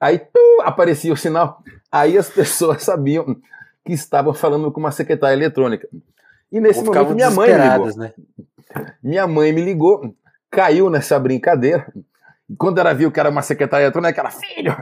[0.00, 1.62] Aí tum, aparecia o sinal.
[1.90, 3.36] Aí as pessoas sabiam
[3.84, 5.88] que estavam falando com uma secretária eletrônica.
[6.50, 7.96] E nesse momento minha mãe me ligou.
[7.96, 8.12] Né?
[9.02, 10.14] Minha mãe me ligou,
[10.50, 11.92] caiu nessa brincadeira.
[12.58, 14.76] Quando ela viu que era uma secretária eletrônica, ela, filho,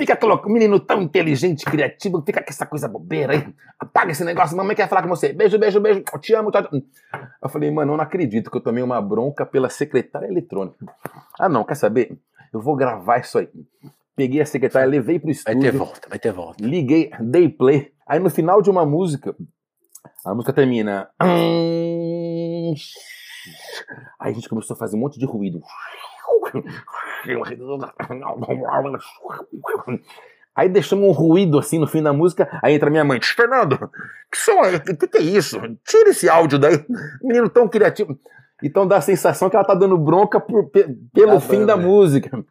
[0.00, 3.54] fica colocando, menino tão inteligente, criativo, fica com essa coisa bobeira aí.
[3.78, 5.30] Apaga esse negócio, mamãe quer falar com você.
[5.30, 6.50] Beijo, beijo, beijo, eu te amo.
[6.50, 6.80] Tchau, tchau.
[7.42, 10.86] Eu falei, mano, eu não acredito que eu tomei uma bronca pela secretária eletrônica.
[11.38, 12.18] Ah, não, quer saber?
[12.50, 13.50] Eu vou gravar isso aí.
[14.16, 15.60] Peguei a secretária, levei pro estúdio.
[15.60, 16.64] Vai ter volta, vai ter volta.
[16.64, 17.92] Liguei, dei play.
[18.06, 19.36] Aí no final de uma música,
[20.24, 21.10] a música termina.
[21.20, 22.74] Aí
[24.18, 25.60] a gente começou a fazer um monte de ruído.
[30.54, 32.48] Aí deixamos um ruído assim no fim da música.
[32.62, 33.78] Aí entra minha mãe: Fernando,
[34.30, 34.78] que som é?
[34.78, 35.58] Que, que é isso?
[35.86, 36.84] Tira esse áudio daí.
[37.22, 38.18] Menino tão criativo.
[38.62, 40.70] Então dá a sensação que ela tá dando bronca por,
[41.14, 42.44] pelo ah, fim da música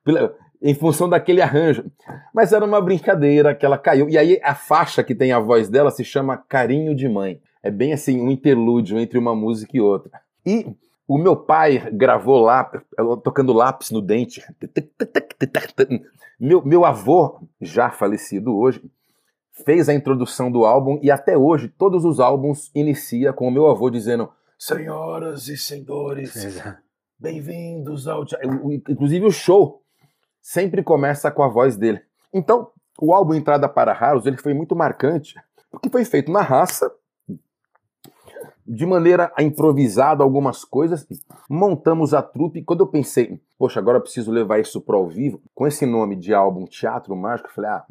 [0.62, 1.86] em função daquele arranjo.
[2.34, 4.10] Mas era uma brincadeira que ela caiu.
[4.10, 7.40] E aí a faixa que tem a voz dela se chama Carinho de Mãe.
[7.62, 10.12] É bem assim, um interlúdio entre uma música e outra.
[10.46, 10.66] E
[11.10, 12.72] o meu pai gravou lá,
[13.24, 14.46] tocando lápis no dente.
[16.40, 18.80] Meu, meu avô, já falecido hoje,
[19.66, 23.68] fez a introdução do álbum e até hoje todos os álbuns inicia com o meu
[23.68, 26.62] avô dizendo Senhoras e senhores,
[27.18, 28.24] bem-vindos ao...
[28.88, 29.82] Inclusive o show
[30.40, 32.02] sempre começa com a voz dele.
[32.32, 32.70] Então,
[33.02, 35.34] o álbum Entrada para Raros ele foi muito marcante,
[35.72, 36.94] porque foi feito na raça,
[38.66, 41.08] de maneira improvisada algumas coisas,
[41.50, 42.64] montamos a trupe.
[42.64, 46.16] Quando eu pensei, poxa, agora eu preciso levar isso para ao vivo, com esse nome
[46.16, 47.86] de álbum Teatro Mágico, eu falei, ah,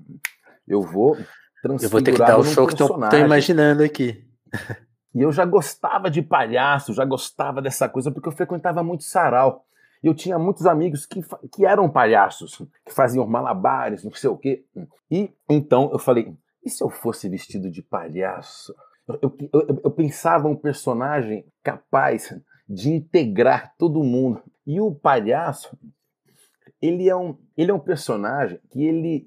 [0.66, 1.16] eu vou
[1.62, 4.24] transfigurar Eu vou ter que dar o show que estou imaginando aqui.
[5.14, 9.64] E eu já gostava de palhaço, já gostava dessa coisa, porque eu frequentava muito sarau.
[10.02, 14.64] Eu tinha muitos amigos que, que eram palhaços, que faziam malabares, não sei o quê.
[15.10, 18.72] E então eu falei, e se eu fosse vestido de palhaço?
[19.22, 24.42] Eu, eu, eu, pensava um personagem capaz de integrar todo mundo.
[24.66, 25.78] E o palhaço,
[26.80, 29.26] ele é um, ele é um personagem que ele,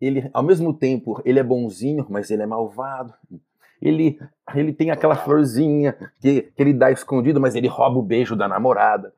[0.00, 3.14] ele, ao mesmo tempo, ele é bonzinho, mas ele é malvado.
[3.80, 4.18] Ele,
[4.54, 8.48] ele tem aquela florzinha que, que ele dá escondido, mas ele rouba o beijo da
[8.48, 9.14] namorada.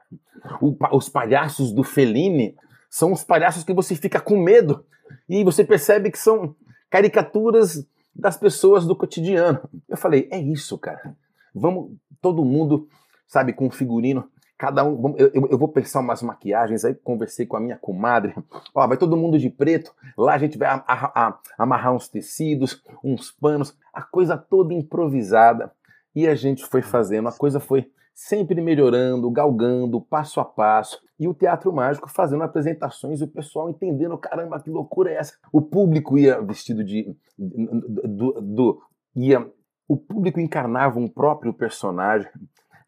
[0.60, 2.54] O, os palhaços do Fellini
[2.90, 4.84] são os palhaços que você fica com medo.
[5.28, 6.54] E você percebe que são
[6.90, 9.60] caricaturas das pessoas do cotidiano.
[9.88, 11.16] Eu falei, é isso, cara.
[11.54, 12.88] Vamos, todo mundo,
[13.26, 14.28] sabe, com figurino.
[14.58, 16.84] Cada um, eu, eu, vou pensar umas maquiagens.
[16.84, 18.34] Aí conversei com a minha comadre.
[18.74, 19.92] Ó, vai todo mundo de preto.
[20.16, 24.72] Lá a gente vai a, a, a, amarrar uns tecidos, uns panos, a coisa toda
[24.72, 25.72] improvisada.
[26.14, 27.28] E a gente foi fazendo.
[27.28, 31.00] A coisa foi sempre melhorando, galgando, passo a passo.
[31.18, 35.34] E o Teatro Mágico fazendo apresentações e o pessoal entendendo, caramba, que loucura é essa?
[35.52, 37.16] O público ia vestido de.
[37.38, 38.82] do, do
[39.14, 39.46] ia,
[39.88, 42.30] o público encarnava um próprio personagem.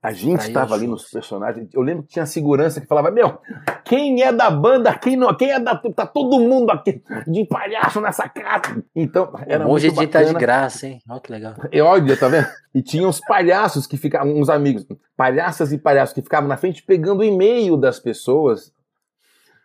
[0.04, 1.66] A gente estava ali nos personagens.
[1.72, 3.38] Eu lembro que tinha segurança que falava: Meu,
[3.86, 4.92] quem é da banda?
[4.98, 5.34] Quem não?
[5.34, 5.76] Quem é da.
[5.76, 8.84] Tá todo mundo aqui de palhaço nessa casa.
[8.94, 10.26] Então, era Hoje muito bacana.
[10.26, 11.00] tá de graça, hein?
[11.08, 11.54] Olha que legal.
[11.72, 12.46] E olha, tá vendo?
[12.74, 14.86] E tinha uns palhaços que ficavam, uns amigos,
[15.16, 18.74] palhaças e palhaços que ficavam na frente pegando o e-mail das pessoas.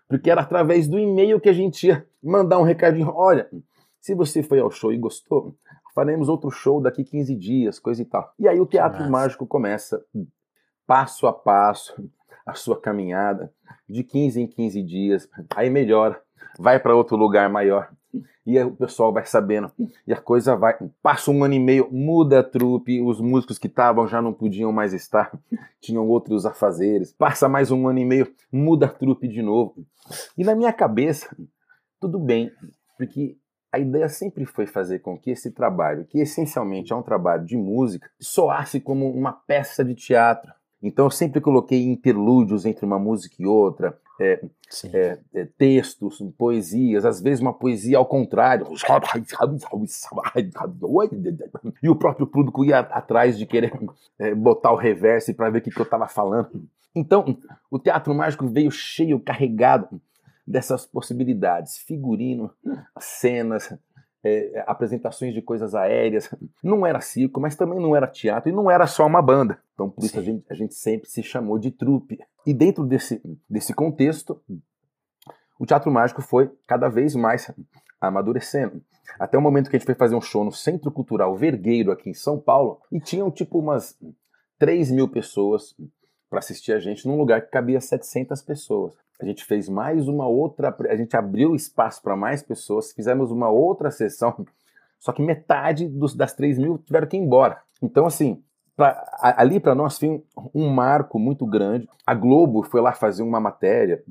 [0.08, 3.50] Porque era através do e-mail que a gente ia mandar um recadinho: Olha,
[4.00, 5.54] se você foi ao show e gostou,
[6.00, 8.34] faremos outro show daqui 15 dias, coisa e tal.
[8.40, 10.02] E aí o teatro mágico começa
[10.88, 11.94] passo a passo
[12.46, 13.54] a sua caminhada
[13.88, 16.20] de 15 em 15 dias, aí melhora,
[16.58, 17.92] vai para outro lugar maior.
[18.46, 19.72] E aí o pessoal vai sabendo,
[20.08, 20.78] e a coisa vai.
[21.04, 24.72] Passa um ano e meio, muda a trupe, os músicos que estavam já não podiam
[24.72, 25.38] mais estar,
[25.82, 27.12] tinham outros afazeres.
[27.12, 29.86] Passa mais um ano e meio, muda a trupe de novo.
[30.38, 31.36] E na minha cabeça,
[32.00, 32.52] tudo bem,
[32.98, 33.38] porque
[33.72, 37.56] a ideia sempre foi fazer com que esse trabalho, que essencialmente é um trabalho de
[37.56, 40.52] música, soasse como uma peça de teatro.
[40.82, 44.42] Então eu sempre coloquei interlúdios entre uma música e outra, é,
[44.94, 48.66] é, é, textos, poesias, às vezes uma poesia ao contrário.
[51.82, 53.72] E o próprio público ia atrás de querer
[54.18, 56.68] é, botar o reverse para ver o que, que eu estava falando.
[56.96, 57.38] Então,
[57.70, 60.02] o teatro mágico veio cheio, carregado
[60.50, 61.78] dessas possibilidades.
[61.78, 62.52] Figurino,
[63.00, 63.72] cenas,
[64.24, 66.30] é, apresentações de coisas aéreas.
[66.64, 69.62] Não era circo, mas também não era teatro e não era só uma banda.
[69.74, 72.18] Então, por isso a gente, a gente sempre se chamou de trupe.
[72.46, 74.42] E dentro desse, desse contexto,
[75.60, 77.52] o teatro mágico foi cada vez mais
[78.02, 78.82] amadurecendo.
[79.20, 82.10] Até o momento que a gente foi fazer um show no Centro Cultural Vergueiro, aqui
[82.10, 83.98] em São Paulo, e tinham tipo umas
[84.58, 85.76] 3 mil pessoas
[86.30, 88.96] para assistir a gente num lugar que cabia 700 pessoas.
[89.22, 93.50] A gente fez mais uma outra, a gente abriu espaço para mais pessoas, fizemos uma
[93.50, 94.46] outra sessão,
[95.00, 97.62] só que metade dos, das 3 mil tiveram que ir embora.
[97.82, 98.42] Então, assim,
[98.78, 99.04] pra,
[99.38, 100.24] ali para nós foi um,
[100.56, 101.88] um marco muito grande.
[102.06, 104.02] A Globo foi lá fazer uma matéria,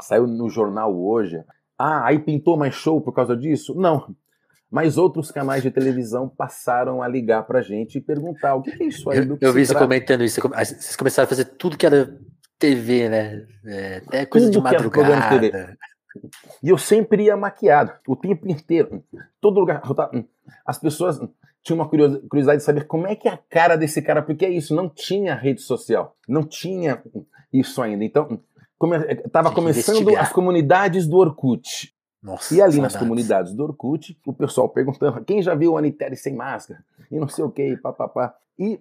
[0.00, 1.42] saiu no jornal hoje.
[1.78, 3.74] Ah, aí pintou mais show por causa disso?
[3.74, 4.14] Não.
[4.70, 8.86] Mas outros canais de televisão passaram a ligar pra gente e perguntar o que é
[8.86, 10.40] isso aí do que Eu, eu vi você comentando isso.
[10.40, 12.16] Vocês começaram a fazer tudo que era
[12.60, 13.46] TV, né?
[13.64, 15.12] É, até coisa tudo de madrugada.
[15.12, 15.76] Era TV.
[16.62, 19.02] E eu sempre ia maquiado, o tempo inteiro.
[19.40, 19.82] Todo lugar.
[20.66, 21.18] As pessoas
[21.62, 24.50] tinham uma curiosidade de saber como é que é a cara desse cara, porque é
[24.50, 27.02] isso, não tinha rede social, não tinha
[27.52, 28.04] isso ainda.
[28.04, 28.40] Então,
[29.24, 30.24] estava começando investigar.
[30.24, 31.94] as comunidades do Orkut.
[32.22, 32.94] Nossa, e ali saudades.
[32.94, 36.84] nas comunidades do Orkut, o pessoal perguntando quem já viu o Anitere sem máscara?
[37.10, 38.34] E não sei o que, papapá.
[38.58, 38.78] E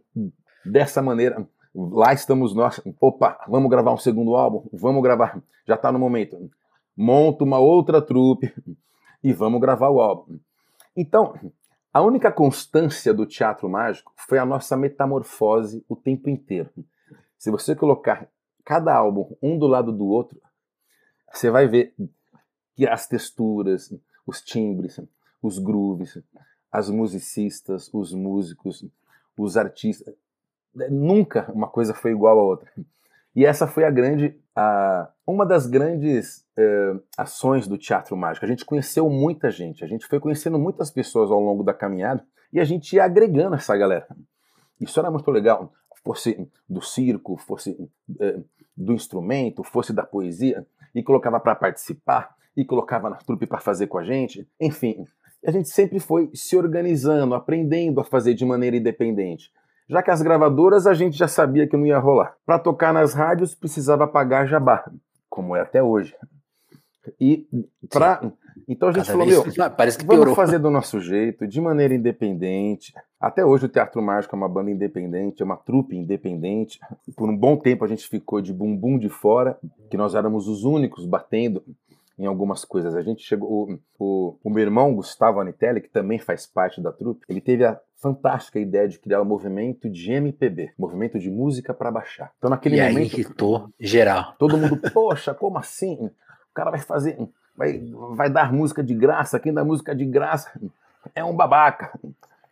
[0.65, 2.82] dessa maneira, lá estamos nós.
[2.99, 4.67] Opa, vamos gravar um segundo álbum?
[4.73, 5.41] Vamos gravar.
[5.67, 6.49] Já está no momento.
[6.95, 8.53] Monta uma outra trupe
[9.23, 10.39] e vamos gravar o álbum.
[10.95, 11.34] Então,
[11.93, 16.69] a única constância do teatro mágico foi a nossa metamorfose o tempo inteiro.
[17.38, 18.27] Se você colocar
[18.65, 20.39] cada álbum um do lado do outro,
[21.32, 21.95] você vai ver
[22.75, 23.93] que as texturas,
[24.25, 24.99] os timbres,
[25.41, 26.21] os grooves,
[26.71, 28.86] as musicistas, os músicos,
[29.38, 30.13] os artistas,
[30.89, 32.71] nunca uma coisa foi igual a outra.
[33.36, 38.45] E essa foi a grande, a, uma das grandes uh, ações do Teatro Mágico.
[38.45, 42.23] A gente conheceu muita gente, a gente foi conhecendo muitas pessoas ao longo da caminhada
[42.51, 44.08] e a gente ia agregando essa galera.
[44.79, 45.71] Isso era muito legal.
[46.03, 52.65] Fosse do circo, fosse uh, do instrumento, fosse da poesia, e colocava para participar, e
[52.65, 54.47] colocava na trupe para fazer com a gente.
[54.60, 55.05] Enfim,
[55.45, 59.51] a gente sempre foi se organizando, aprendendo a fazer de maneira independente
[59.89, 62.36] já que as gravadoras a gente já sabia que não ia rolar.
[62.45, 64.89] Para tocar nas rádios precisava pagar jabá,
[65.30, 66.15] como é até hoje.
[67.19, 67.47] E
[67.89, 68.21] para
[68.67, 71.95] então a gente Cada falou, meu, parece que vamos fazer do nosso jeito, de maneira
[71.95, 72.93] independente.
[73.19, 76.80] Até hoje o Teatro Mágico é uma banda independente, é uma trupe independente.
[77.15, 79.58] Por um bom tempo a gente ficou de bumbum de fora,
[79.89, 81.63] que nós éramos os únicos batendo
[82.19, 82.93] em algumas coisas.
[82.93, 83.49] A gente chegou.
[83.49, 87.65] O, o, o meu irmão, Gustavo Anitelli, que também faz parte da trupe, ele teve
[87.65, 92.32] a fantástica ideia de criar um movimento de MPB, movimento de música para baixar.
[92.38, 92.97] Então naquele e momento.
[92.97, 94.36] Aí irritou geral.
[94.38, 95.95] Todo mundo, poxa, como assim?
[96.05, 97.17] O cara vai fazer.
[97.55, 97.82] Vai,
[98.15, 100.51] vai dar música de graça, quem dá música de graça
[101.15, 101.97] é um babaca.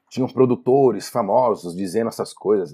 [0.10, 2.74] Tinham produtores famosos dizendo essas coisas.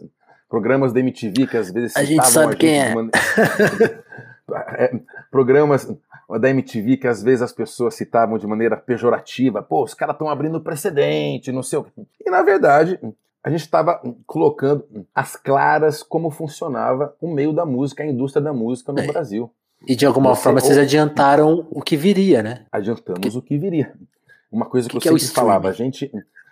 [0.50, 2.92] Programas da MTV que às vezes a gente sabe a gente quem é.
[2.92, 4.04] é.
[5.32, 5.88] Programas
[6.40, 10.30] da MTV que às vezes as pessoas citavam de maneira pejorativa, pô, os caras estão
[10.30, 11.92] abrindo precedente, não sei o quê.
[12.26, 13.00] E na verdade,
[13.44, 18.54] a gente estava colocando as claras como funcionava o meio da música, a indústria da
[18.54, 19.08] música no é.
[19.08, 19.52] Brasil.
[19.86, 22.66] E de alguma Você, forma vocês adiantaram o que viria, né?
[22.72, 23.94] Adiantamos o que viria.
[24.50, 26.10] Uma coisa que, que eu que sempre é falava, a gente,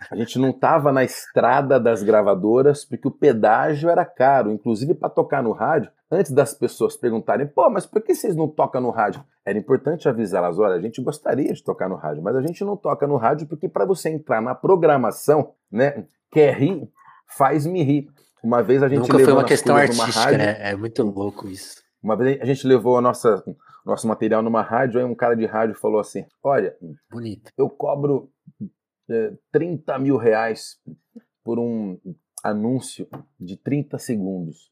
[0.10, 5.10] a gente não estava na estrada das gravadoras porque o pedágio era caro, inclusive para
[5.10, 8.90] tocar no rádio antes das pessoas perguntarem, pô, mas por que vocês não tocam no
[8.90, 9.24] rádio?
[9.46, 12.76] Era importante avisá-las, olha, a gente gostaria de tocar no rádio, mas a gente não
[12.76, 16.90] toca no rádio porque para você entrar na programação, né, quer rir,
[17.38, 18.08] faz-me rir.
[18.44, 20.72] Uma vez a gente Nunca levou foi uma questão artística, rádio, né?
[20.72, 21.82] É muito louco isso.
[22.02, 23.44] Uma vez a gente levou a nossa
[23.86, 26.76] nosso material numa rádio, aí um cara de rádio falou assim: Olha,
[27.12, 27.52] bonito.
[27.58, 28.30] Eu cobro
[29.12, 30.80] é, 30 mil reais
[31.44, 32.00] por um
[32.44, 33.08] anúncio
[33.40, 34.72] de 30 segundos.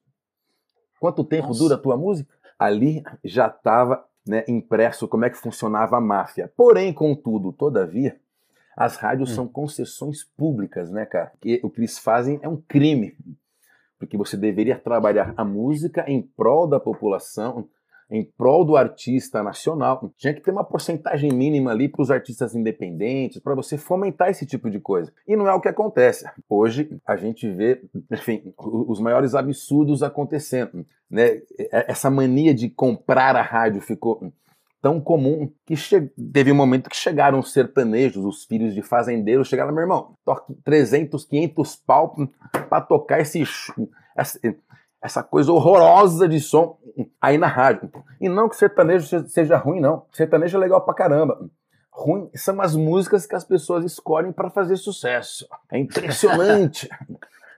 [1.00, 1.60] Quanto tempo Nossa.
[1.60, 2.34] dura a tua música?
[2.58, 6.52] Ali já estava né, impresso como é que funcionava a máfia.
[6.56, 8.20] Porém, contudo, todavia,
[8.76, 9.36] as rádios hum.
[9.36, 11.32] são concessões públicas, né, cara?
[11.44, 13.18] E o que eles fazem é um crime.
[13.98, 17.68] Porque você deveria trabalhar a música em prol da população,
[18.10, 20.12] em prol do artista nacional.
[20.18, 24.46] Tinha que ter uma porcentagem mínima ali para os artistas independentes, para você fomentar esse
[24.46, 25.14] tipo de coisa.
[25.28, 26.26] E não é o que acontece.
[26.50, 30.86] Hoje a gente vê, enfim, os maiores absurdos acontecendo.
[31.10, 31.42] Né?
[31.72, 34.32] Essa mania de comprar a rádio ficou
[34.82, 35.76] tão comum que
[36.32, 40.54] teve um momento que chegaram os sertanejos, os filhos de fazendeiros, chegaram, meu irmão, toque
[40.64, 42.16] 300, 500 pau
[42.70, 43.44] para tocar esse,
[45.02, 46.78] essa coisa horrorosa de som
[47.22, 47.90] aí na rádio.
[48.20, 50.06] E não que sertanejo seja ruim, não.
[50.12, 51.40] Sertanejo é legal pra caramba.
[51.92, 55.48] Ruim são as músicas que as pessoas escolhem para fazer sucesso.
[55.72, 56.90] É impressionante.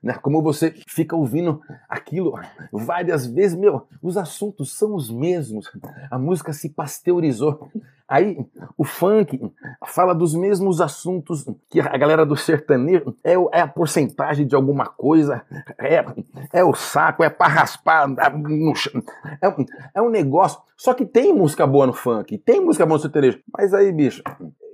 [0.01, 0.13] né?
[0.13, 2.33] Como você fica ouvindo aquilo
[2.71, 5.71] várias vezes, meu, os assuntos são os mesmos.
[6.09, 7.69] A música se pasteurizou.
[8.07, 8.45] Aí
[8.77, 9.39] o funk
[9.85, 14.85] fala dos mesmos assuntos que a galera do sertanejo é, é a porcentagem de alguma
[14.85, 15.43] coisa,
[15.77, 16.03] é,
[16.51, 19.01] é o saco, é para raspar no chão.
[19.41, 19.47] É,
[19.95, 20.59] é um negócio.
[20.75, 23.39] Só que tem música boa no funk, tem música boa no sertanejo.
[23.55, 24.21] Mas aí, bicho,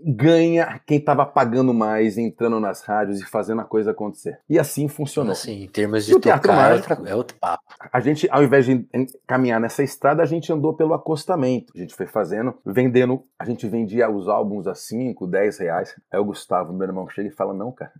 [0.09, 4.39] ganha quem estava pagando mais, entrando nas rádios e fazendo a coisa acontecer.
[4.49, 5.33] E assim funcionou.
[5.33, 7.61] Assim, em termos de tocar, é, é outro papo.
[7.91, 8.87] A gente, ao invés de
[9.27, 11.73] caminhar nessa estrada, a gente andou pelo acostamento.
[11.75, 13.21] A gente foi fazendo, vendendo.
[13.37, 15.93] A gente vendia os álbuns a 5, 10 reais.
[16.09, 17.91] Aí o Gustavo, meu irmão, chega e fala: Não, cara,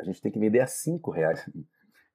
[0.00, 1.46] a gente tem que vender a 5 reais.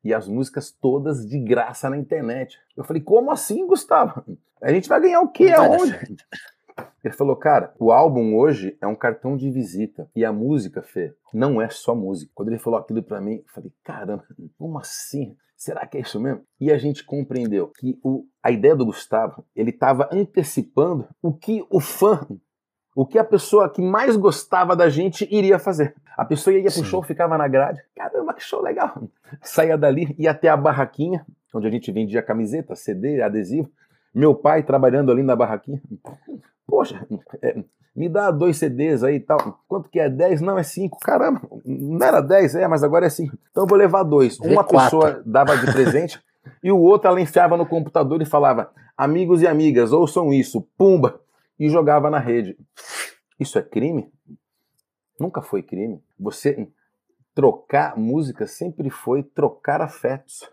[0.03, 2.57] E as músicas todas de graça na internet.
[2.75, 4.25] Eu falei: Como assim, Gustavo?
[4.59, 5.51] A gente vai ganhar o quê?
[5.51, 6.17] Aonde?
[7.03, 10.09] Ele falou, cara, o álbum hoje é um cartão de visita.
[10.15, 12.31] E a música, Fê, não é só música.
[12.35, 14.23] Quando ele falou aquilo para mim, eu falei, caramba,
[14.57, 15.35] como assim?
[15.57, 16.41] Será que é isso mesmo?
[16.59, 21.65] E a gente compreendeu que o, a ideia do Gustavo, ele estava antecipando o que
[21.69, 22.27] o fã,
[22.95, 25.95] o que a pessoa que mais gostava da gente iria fazer.
[26.17, 26.81] A pessoa ia Sim.
[26.81, 27.81] pro show, ficava na grade.
[27.95, 29.03] Caramba, que show legal.
[29.41, 33.71] Saía dali, ia até a barraquinha, onde a gente vendia camiseta, CD, adesivo.
[34.13, 35.81] Meu pai trabalhando ali na barraquinha.
[36.71, 37.05] Poxa,
[37.41, 37.61] é,
[37.93, 39.59] me dá dois CDs aí e tal.
[39.67, 40.09] Quanto que é?
[40.09, 40.39] 10?
[40.39, 40.99] Não, é 5.
[41.01, 43.37] Caramba, não era 10, é, mas agora é 5.
[43.51, 44.39] Então eu vou levar dois.
[44.39, 46.17] Uma pessoa dava de presente,
[46.63, 51.19] e o outro ela enfiava no computador e falava: amigos e amigas, ouçam isso, pumba,
[51.59, 52.57] e jogava na rede.
[53.37, 54.09] Isso é crime?
[55.19, 56.01] Nunca foi crime.
[56.17, 56.69] Você
[57.35, 60.49] trocar música sempre foi trocar afetos.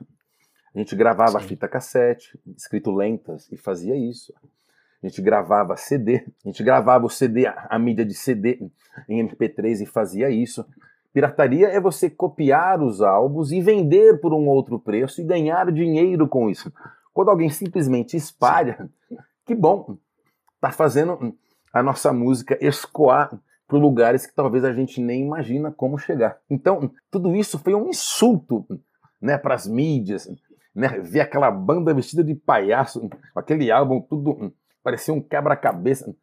[0.74, 1.46] A gente gravava Sim.
[1.46, 4.32] fita cassete, escrito lentas, e fazia isso.
[5.02, 8.58] A gente gravava CD, a gente gravava o CD, a mídia de CD
[9.08, 10.66] em MP3 e fazia isso.
[11.12, 16.28] Pirataria é você copiar os álbuns e vender por um outro preço e ganhar dinheiro
[16.28, 16.72] com isso.
[17.12, 18.88] Quando alguém simplesmente espalha,
[19.46, 19.96] que bom,
[20.60, 21.34] tá fazendo
[21.72, 23.30] a nossa música escoar
[23.66, 26.38] para lugares que talvez a gente nem imagina como chegar.
[26.48, 28.66] Então, tudo isso foi um insulto
[29.20, 30.28] né, para as mídias,
[30.74, 36.14] né, ver aquela banda vestida de palhaço, aquele álbum tudo parecia um quebra-cabeça,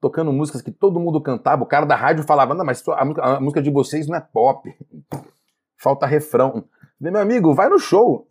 [0.00, 1.62] tocando músicas que todo mundo cantava.
[1.62, 4.72] O cara da rádio falava: Não, mas a música, de vocês não é pop,
[5.76, 6.64] falta refrão.
[7.00, 8.26] Meu amigo, vai no show.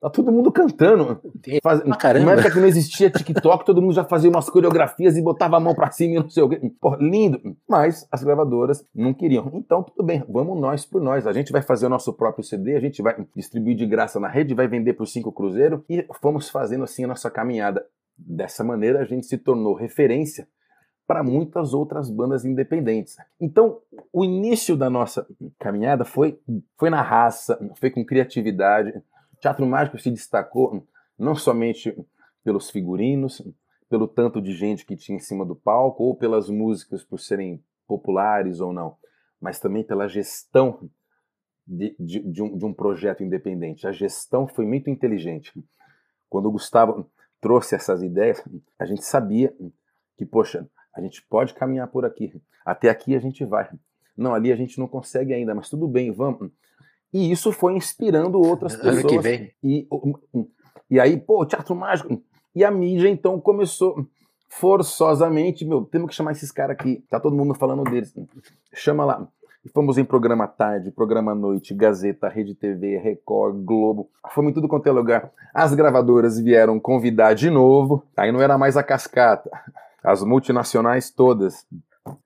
[0.00, 1.20] Tá todo mundo cantando.
[1.60, 1.82] Faz...
[1.98, 2.26] caramba.
[2.26, 5.60] Na época que não existia TikTok, todo mundo já fazia umas coreografias e botava a
[5.60, 6.60] mão pra cima e não sei o quê.
[6.80, 7.56] Pô, lindo.
[7.68, 9.50] Mas as gravadoras não queriam.
[9.54, 11.26] Então, tudo bem, vamos nós por nós.
[11.26, 14.28] A gente vai fazer o nosso próprio CD, a gente vai distribuir de graça na
[14.28, 17.84] rede, vai vender por cinco cruzeiro e fomos fazendo assim a nossa caminhada.
[18.18, 20.48] Dessa maneira, a gente se tornou referência
[21.06, 23.16] para muitas outras bandas independentes.
[23.40, 23.80] Então,
[24.12, 25.26] o início da nossa
[25.58, 26.38] caminhada foi,
[26.76, 29.02] foi na raça, foi com criatividade,
[29.40, 30.86] Teatro Mágico se destacou
[31.18, 31.96] não somente
[32.44, 33.42] pelos figurinos,
[33.88, 37.62] pelo tanto de gente que tinha em cima do palco, ou pelas músicas por serem
[37.86, 38.96] populares ou não,
[39.40, 40.90] mas também pela gestão
[41.66, 43.86] de, de, de, um, de um projeto independente.
[43.86, 45.52] A gestão foi muito inteligente.
[46.28, 48.42] Quando o Gustavo trouxe essas ideias,
[48.78, 49.54] a gente sabia
[50.16, 52.32] que, poxa, a gente pode caminhar por aqui.
[52.64, 53.68] Até aqui a gente vai.
[54.16, 56.50] Não, ali a gente não consegue ainda, mas tudo bem, vamos.
[57.12, 58.98] E isso foi inspirando outras pessoas.
[58.98, 59.52] Ano que vem.
[59.62, 59.88] E,
[60.90, 62.20] e aí, pô, teatro mágico.
[62.54, 64.06] E a mídia então começou
[64.48, 67.04] forçosamente, meu, temos que chamar esses caras aqui.
[67.08, 68.12] Tá todo mundo falando deles.
[68.74, 69.28] Chama lá.
[69.72, 74.10] Fomos em programa tarde, programa noite, Gazeta, Rede TV, Record, Globo.
[74.30, 75.30] Fomos em tudo quanto é lugar.
[75.52, 78.04] As gravadoras vieram convidar de novo.
[78.16, 79.50] Aí não era mais a cascata.
[80.02, 81.66] As multinacionais todas.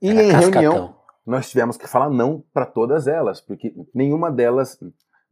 [0.01, 0.61] E era em cascatão.
[0.63, 4.79] reunião nós tivemos que falar não para todas elas, porque nenhuma delas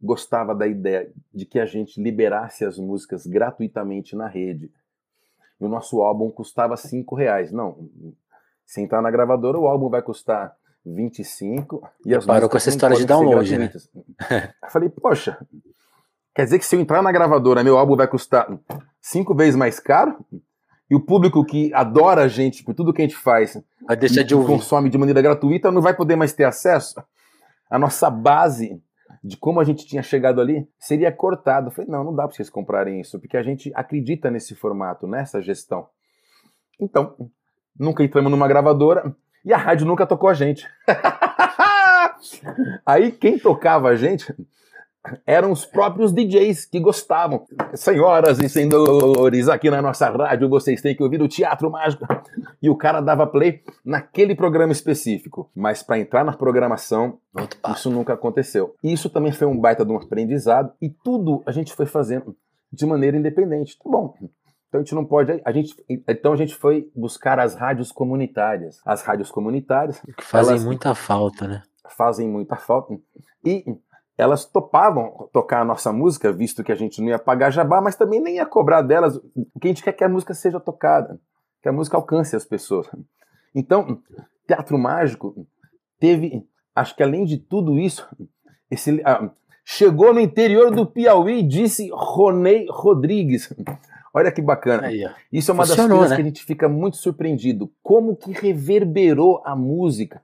[0.01, 4.71] gostava da ideia de que a gente liberasse as músicas gratuitamente na rede.
[5.59, 7.51] E o nosso álbum custava cinco reais.
[7.51, 7.89] Não,
[8.65, 12.97] se entrar na gravadora, o álbum vai custar 25 e as Parou com essa história
[12.97, 13.71] de download, né?
[14.63, 15.37] Eu falei, poxa,
[16.33, 18.47] quer dizer que se eu entrar na gravadora, meu álbum vai custar
[19.01, 20.25] cinco vezes mais caro?
[20.91, 24.23] e o público que adora a gente por tudo que a gente faz vai deixar
[24.23, 24.47] de ouvir.
[24.47, 27.01] consome de maneira gratuita não vai poder mais ter acesso.
[27.69, 28.83] A nossa base
[29.23, 31.67] de como a gente tinha chegado ali seria cortada.
[31.67, 35.07] Eu falei, não, não dá para vocês comprarem isso, porque a gente acredita nesse formato,
[35.07, 35.87] nessa gestão.
[36.77, 37.15] Então,
[37.79, 40.67] nunca entramos numa gravadora e a rádio nunca tocou a gente.
[42.85, 44.33] Aí quem tocava a gente
[45.25, 47.45] eram os próprios DJs que gostavam.
[47.73, 52.05] Senhoras e senhores, aqui na nossa rádio vocês têm que ouvir o Teatro Mágico.
[52.61, 55.49] E o cara dava play naquele programa específico.
[55.55, 57.17] Mas para entrar na programação,
[57.75, 58.75] isso nunca aconteceu.
[58.83, 60.71] Isso também foi um baita de um aprendizado.
[60.81, 62.35] E tudo a gente foi fazendo
[62.71, 63.77] de maneira independente.
[63.77, 64.13] Tá bom.
[64.71, 65.41] Então a gente não pode.
[65.43, 65.75] A gente,
[66.07, 68.79] então a gente foi buscar as rádios comunitárias.
[68.85, 70.01] As rádios comunitárias.
[70.17, 71.63] Que fazem muita falta, né?
[71.89, 72.97] Fazem muita falta.
[73.43, 73.65] E
[74.17, 77.97] elas topavam tocar a nossa música, visto que a gente não ia pagar jabá, mas
[77.97, 79.17] também nem ia cobrar delas.
[79.53, 81.19] O que a gente quer é que a música seja tocada,
[81.61, 82.87] que a música alcance as pessoas.
[83.53, 83.99] Então,
[84.47, 85.45] Teatro Mágico
[85.99, 88.07] teve, acho que além de tudo isso,
[88.69, 89.29] esse, ah,
[89.65, 93.53] chegou no interior do Piauí, disse Ronei Rodrigues.
[94.13, 94.87] Olha que bacana.
[94.87, 96.15] Aí, isso é uma Funcionou, das coisas né?
[96.17, 97.71] que a gente fica muito surpreendido.
[97.81, 100.21] Como que reverberou a música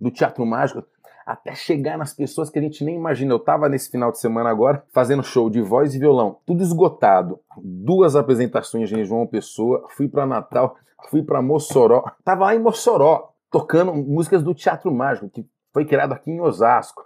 [0.00, 0.84] do Teatro Mágico
[1.26, 3.34] até chegar nas pessoas que a gente nem imagina.
[3.34, 7.40] Eu tava nesse final de semana agora fazendo show de voz e violão, tudo esgotado.
[7.56, 10.76] Duas apresentações em João Pessoa, fui para Natal,
[11.10, 12.04] fui para Mossoró.
[12.24, 17.04] Tava lá em Mossoró, tocando músicas do Teatro Mágico, que foi criado aqui em Osasco.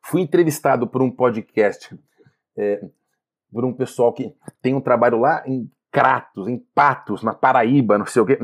[0.00, 1.98] Fui entrevistado por um podcast,
[2.56, 2.80] é,
[3.52, 8.06] por um pessoal que tem um trabalho lá em Kratos, em Patos, na Paraíba, não
[8.06, 8.38] sei o quê.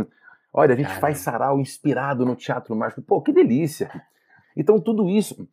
[0.53, 1.01] Olha, a gente Caramba.
[1.01, 3.03] faz sarau inspirado no Teatro Mágico.
[3.03, 3.91] Pô, que delícia!
[4.57, 5.49] Então, tudo isso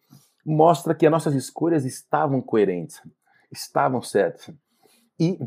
[0.45, 3.01] mostra que as nossas escolhas estavam coerentes,
[3.51, 4.53] estavam certas.
[5.19, 5.39] E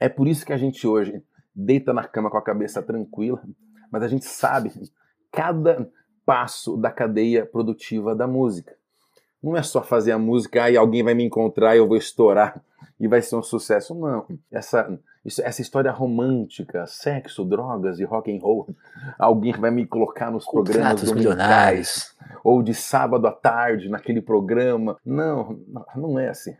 [0.00, 1.22] é por isso que a gente hoje
[1.54, 3.42] deita na cama com a cabeça tranquila,
[3.90, 4.72] mas a gente sabe
[5.32, 5.90] cada
[6.24, 8.76] passo da cadeia produtiva da música.
[9.46, 12.60] Não é só fazer a música e alguém vai me encontrar e eu vou estourar
[12.98, 13.94] e vai ser um sucesso.
[13.94, 14.26] Não.
[14.50, 18.68] Essa, isso, essa história romântica, sexo, drogas e rock and roll,
[19.16, 24.98] alguém vai me colocar nos programas milionários ou de sábado à tarde naquele programa.
[25.04, 25.60] Não,
[25.94, 26.56] não é assim.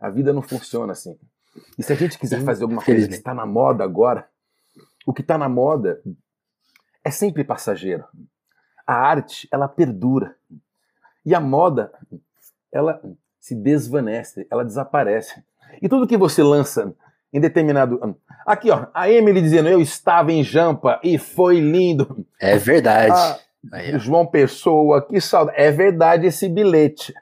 [0.00, 1.16] A vida não funciona assim.
[1.78, 4.28] E se a gente quiser fazer alguma coisa que está na moda agora,
[5.06, 6.02] o que está na moda
[7.04, 8.04] é sempre passageiro.
[8.84, 10.34] A arte, ela perdura.
[11.26, 11.90] E a moda,
[12.72, 13.02] ela
[13.40, 15.42] se desvanece, ela desaparece.
[15.82, 16.94] E tudo que você lança
[17.32, 18.16] em determinado ano.
[18.46, 22.24] Aqui, ó, a Emily dizendo: Eu estava em Jampa e foi lindo.
[22.40, 23.12] É verdade.
[23.12, 23.38] Ah,
[23.72, 25.60] Aí, João Pessoa, que saudade.
[25.60, 27.12] É verdade esse bilhete.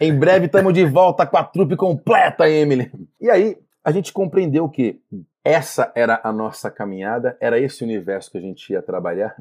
[0.00, 2.90] em breve estamos de volta com a trupe completa, Emily.
[3.20, 5.00] E aí, a gente compreendeu que
[5.44, 9.36] essa era a nossa caminhada, era esse universo que a gente ia trabalhar.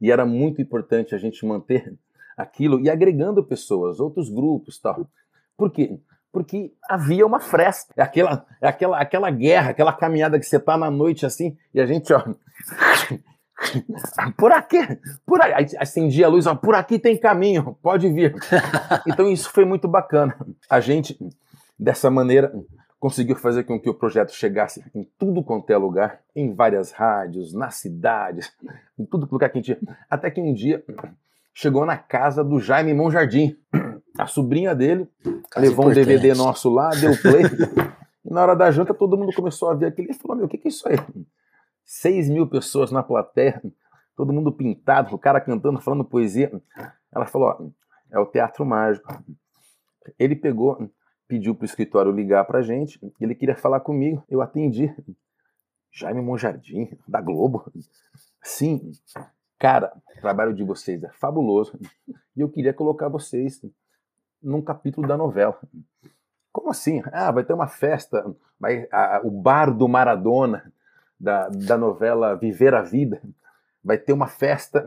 [0.00, 1.94] E era muito importante a gente manter
[2.36, 5.06] aquilo e agregando pessoas, outros grupos tal.
[5.56, 5.98] Por quê?
[6.32, 7.92] Porque havia uma fresta.
[7.96, 11.80] É aquela, é aquela, aquela guerra, aquela caminhada que você tá na noite assim, e
[11.80, 12.22] a gente, ó.
[14.36, 14.78] Por aqui,
[15.24, 18.34] por aí, acendia a luz, ó, por aqui tem caminho, pode vir.
[19.06, 20.36] Então isso foi muito bacana.
[20.68, 21.16] A gente,
[21.78, 22.52] dessa maneira,
[22.98, 27.52] conseguiu fazer com que o projeto chegasse em tudo quanto é lugar, em várias rádios,
[27.52, 28.52] nas cidades,
[28.98, 29.78] em tudo lugar que a gente.
[30.08, 30.84] Até que um dia
[31.54, 33.56] chegou na casa do Jaime Monjardim.
[34.18, 35.08] A sobrinha dele
[35.50, 35.90] Caso levou importante.
[35.90, 37.44] um DVD nosso lá, deu play.
[38.24, 40.48] e na hora da janta todo mundo começou a ver aquilo e falou: Meu, o
[40.48, 40.96] que, que é isso aí?
[41.84, 43.62] 6 mil pessoas na plateia,
[44.14, 46.52] todo mundo pintado, o cara cantando, falando poesia.
[47.10, 47.70] Ela falou: Ó,
[48.10, 49.08] é o teatro mágico.
[50.18, 50.90] Ele pegou,
[51.26, 54.94] pediu para o escritório ligar para gente, ele queria falar comigo, eu atendi.
[55.90, 57.70] Jaime Monjardim, da Globo.
[58.42, 58.92] Sim,
[59.62, 61.78] Cara, o trabalho de vocês é fabuloso
[62.36, 63.64] e eu queria colocar vocês
[64.42, 65.56] num capítulo da novela.
[66.50, 67.00] Como assim?
[67.12, 68.26] Ah, vai ter uma festa,
[68.90, 70.72] a, o bar do Maradona,
[71.18, 73.22] da, da novela Viver a Vida,
[73.84, 74.84] vai ter uma festa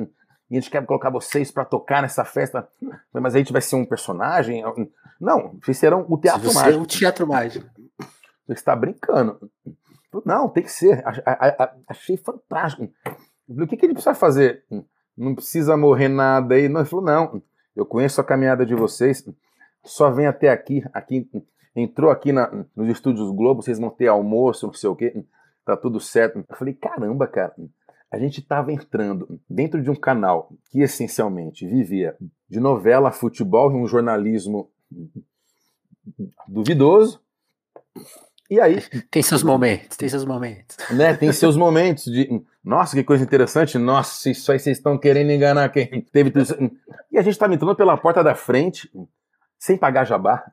[0.51, 2.67] e a gente quer colocar vocês para tocar nessa festa.
[3.13, 4.61] Mas a gente vai ser um personagem?
[5.21, 6.79] Não, vocês serão o teatro Você mágico.
[6.79, 7.69] É o teatro mágico.
[8.45, 9.49] Você está brincando.
[10.25, 11.01] Não, tem que ser.
[11.87, 12.91] Achei fantástico.
[13.47, 14.63] O que, que ele precisa fazer?
[15.17, 16.67] Não precisa morrer nada aí.
[16.67, 17.41] Não, ele falou, não,
[17.75, 19.27] eu conheço a caminhada de vocês,
[19.83, 21.29] só vem até aqui, aqui
[21.75, 25.25] entrou aqui na, nos estúdios Globo, vocês vão ter almoço, não sei o quê,
[25.65, 26.43] tá tudo certo.
[26.47, 27.53] Eu falei, caramba, cara,
[28.11, 32.15] a gente estava entrando dentro de um canal que essencialmente vivia
[32.49, 34.69] de novela, futebol e um jornalismo
[36.47, 37.21] duvidoso.
[38.49, 38.81] E aí.
[39.09, 40.77] Tem seus momentos, tem seus momentos.
[40.91, 42.29] Né, tem seus momentos de
[42.65, 43.77] nossa, que coisa interessante.
[43.77, 46.55] Nossa, isso aí vocês estão querendo enganar quem teve tudo isso.
[47.11, 48.89] E a gente estava entrando pela porta da frente,
[49.59, 50.43] sem pagar jabá.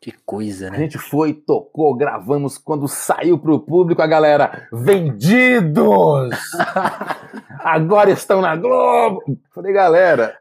[0.00, 0.76] Que coisa, né?
[0.76, 2.58] A gente foi, tocou, gravamos.
[2.58, 6.30] Quando saiu pro público, a galera, vendidos!
[7.62, 9.22] Agora estão na Globo!
[9.54, 10.36] Falei, galera.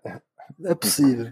[0.58, 1.32] Não é possível.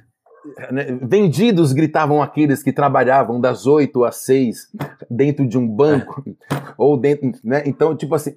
[0.71, 4.71] Né, vendidos gritavam aqueles que trabalhavam das 8 às 6
[5.09, 6.23] dentro de um banco
[6.77, 7.63] ou dentro, né?
[7.65, 8.35] Então, tipo assim,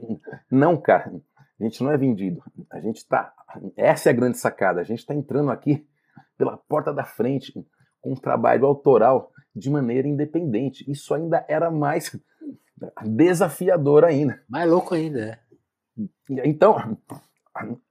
[0.50, 1.12] não, cara,
[1.60, 2.42] a gente não é vendido.
[2.70, 3.32] A gente tá,
[3.76, 4.80] essa é a grande sacada.
[4.80, 5.84] A gente está entrando aqui
[6.38, 7.52] pela porta da frente
[8.00, 10.88] com um trabalho autoral de maneira independente.
[10.90, 12.16] Isso ainda era mais
[13.04, 14.40] desafiador ainda.
[14.48, 15.20] Mais louco ainda.
[15.20, 15.38] É.
[16.44, 16.98] Então,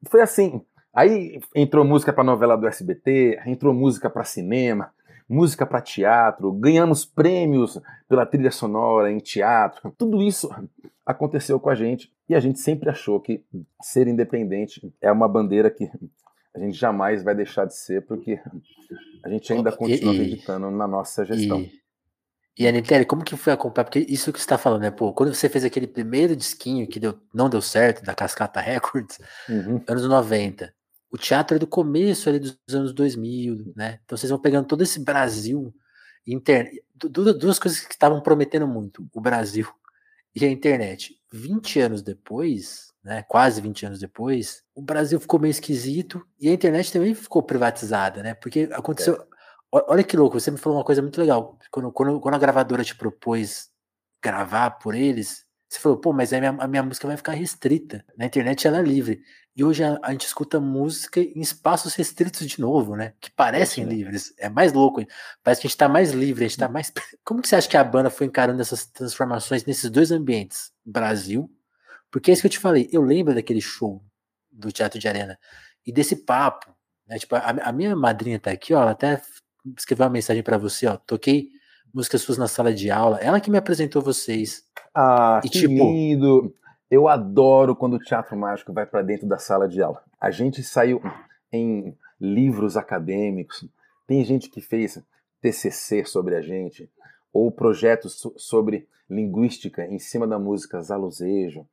[0.10, 0.64] foi assim,
[0.96, 4.94] Aí entrou música para novela do SBT, entrou música para cinema,
[5.28, 7.78] música para teatro, ganhamos prêmios
[8.08, 9.94] pela trilha sonora em teatro.
[9.98, 10.50] Tudo isso
[11.06, 13.44] aconteceu com a gente e a gente sempre achou que
[13.82, 15.90] ser independente é uma bandeira que
[16.56, 18.40] a gente jamais vai deixar de ser, porque
[19.22, 21.60] a gente ainda continua e, acreditando na nossa gestão.
[21.60, 23.84] E, e Anitere, como que foi acompanhar?
[23.84, 24.92] Porque isso que você está falando, né?
[24.92, 29.20] Pô, quando você fez aquele primeiro disquinho que deu, não deu certo, da Cascata Records,
[29.50, 29.84] uhum.
[29.86, 30.74] anos 90,
[31.16, 34.00] o teatro é do começo ali dos anos 2000, né?
[34.04, 35.74] Então vocês vão pegando todo esse Brasil,
[36.28, 39.68] internet, duas coisas que estavam prometendo muito, o Brasil
[40.36, 41.18] e a internet.
[41.32, 46.54] 20 anos depois, né, quase 20 anos depois, o Brasil ficou meio esquisito e a
[46.54, 48.34] internet também ficou privatizada, né?
[48.34, 49.16] Porque aconteceu.
[49.16, 49.26] É.
[49.72, 51.58] Olha que louco, você me falou uma coisa muito legal.
[51.72, 53.70] Quando, quando, quando a gravadora te propôs
[54.22, 58.06] gravar por eles, você falou, pô, mas a minha, a minha música vai ficar restrita.
[58.18, 59.22] Na internet ela é livre.
[59.56, 63.14] E hoje a, a, gente escuta música em espaços restritos de novo, né?
[63.20, 64.34] Que parecem é, livres.
[64.38, 65.04] É mais louco.
[65.44, 66.92] Parece que a gente tá mais livre, a gente tá mais.
[67.24, 70.72] Como que você acha que a banda foi encarando essas transformações nesses dois ambientes?
[70.86, 71.50] Brasil.
[72.12, 72.88] Porque é isso que eu te falei.
[72.92, 74.04] Eu lembro daquele show
[74.52, 75.40] do Teatro de Arena
[75.86, 76.76] e desse papo.
[77.08, 77.18] Né?
[77.18, 79.22] Tipo, a, a minha madrinha tá aqui, ó, ela até
[79.78, 80.98] escreveu uma mensagem para você, ó.
[80.98, 81.50] Toquei
[81.96, 83.18] músicas suas na sala de aula.
[83.22, 84.66] Ela que me apresentou vocês.
[84.94, 86.54] Ah, e, que tipo, lindo!
[86.92, 90.04] Eu adoro quando o teatro mágico vai para dentro da sala de aula.
[90.20, 91.02] A gente saiu
[91.52, 93.66] em livros acadêmicos,
[94.06, 95.02] tem gente que fez
[95.42, 96.90] TCC sobre a gente,
[97.34, 101.66] ou projetos sobre linguística em cima da música Zaluzejo,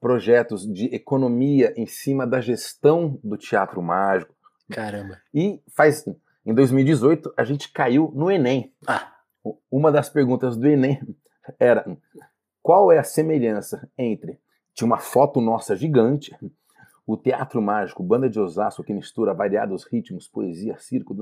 [0.00, 4.34] projetos de economia em cima da gestão do teatro mágico.
[4.70, 5.18] Caramba.
[5.32, 6.04] E faz
[6.44, 8.72] em 2018 a gente caiu no ENEM.
[8.86, 9.19] Ah.
[9.70, 11.00] Uma das perguntas do ENEM
[11.58, 11.84] era
[12.62, 14.38] qual é a semelhança entre
[14.74, 16.34] tinha uma foto nossa gigante,
[17.06, 21.14] o Teatro Mágico, banda de Osasco que mistura variados ritmos, poesia, circo,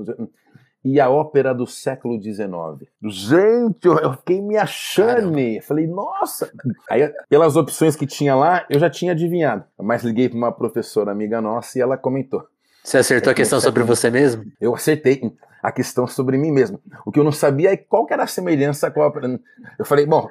[0.83, 2.89] e a ópera do século XIX.
[3.03, 5.35] Gente, eu fiquei me achando.
[5.63, 6.51] Falei, nossa!
[6.89, 9.65] Aí, pelas opções que tinha lá, eu já tinha adivinhado.
[9.77, 12.47] Mas liguei para uma professora amiga nossa e ela comentou.
[12.83, 14.45] Você acertou a questão sobre você mesmo?
[14.61, 15.21] Eu acertei
[15.61, 16.81] a questão sobre mim mesmo.
[17.05, 19.39] O que eu não sabia é qual era a semelhança com a ópera.
[19.77, 20.27] Eu falei, bom,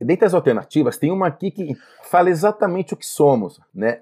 [0.00, 4.00] dentre as alternativas, tem uma aqui que fala exatamente o que somos, né?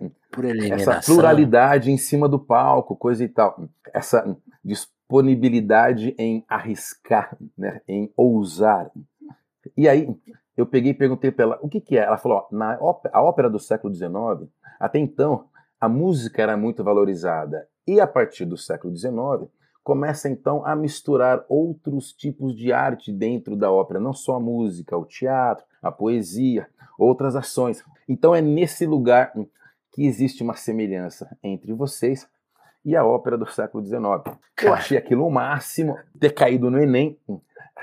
[0.71, 3.69] Essa pluralidade em cima do palco, coisa e tal.
[3.93, 8.91] Essa disponibilidade em arriscar, né, em ousar.
[9.77, 10.09] E aí
[10.57, 12.05] eu peguei e perguntei para ela o que, que é.
[12.05, 14.49] Ela falou: ó, na ópera, a ópera do século XIX,
[14.81, 15.47] até então,
[15.81, 17.69] a música era muito valorizada.
[17.87, 19.51] E a partir do século XIX,
[19.83, 24.97] começa então a misturar outros tipos de arte dentro da ópera, não só a música,
[24.97, 26.69] o teatro, a poesia,
[26.99, 27.85] outras ações.
[28.09, 29.33] Então é nesse lugar
[29.93, 32.29] que existe uma semelhança entre vocês
[32.85, 34.37] e a ópera do século XIX.
[34.63, 37.19] Eu achei aquilo o máximo, ter caído no Enem,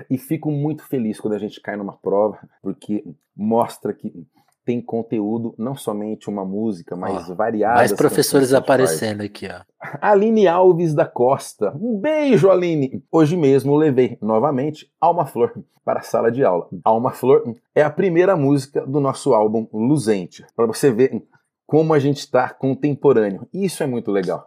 [0.09, 3.03] e fico muito feliz quando a gente cai numa prova, porque
[3.35, 4.25] mostra que
[4.69, 7.77] tem conteúdo, não somente uma música, mas ó, variadas.
[7.79, 9.61] Mais professores aparecendo aqui, ó.
[9.99, 11.75] Aline Alves da Costa.
[11.81, 13.03] Um beijo, Aline!
[13.11, 15.51] Hoje mesmo levei novamente Alma Flor
[15.83, 16.67] para a sala de aula.
[16.83, 21.19] Alma Flor é a primeira música do nosso álbum Luzente, para você ver
[21.65, 23.47] como a gente está contemporâneo.
[23.51, 24.45] Isso é muito legal.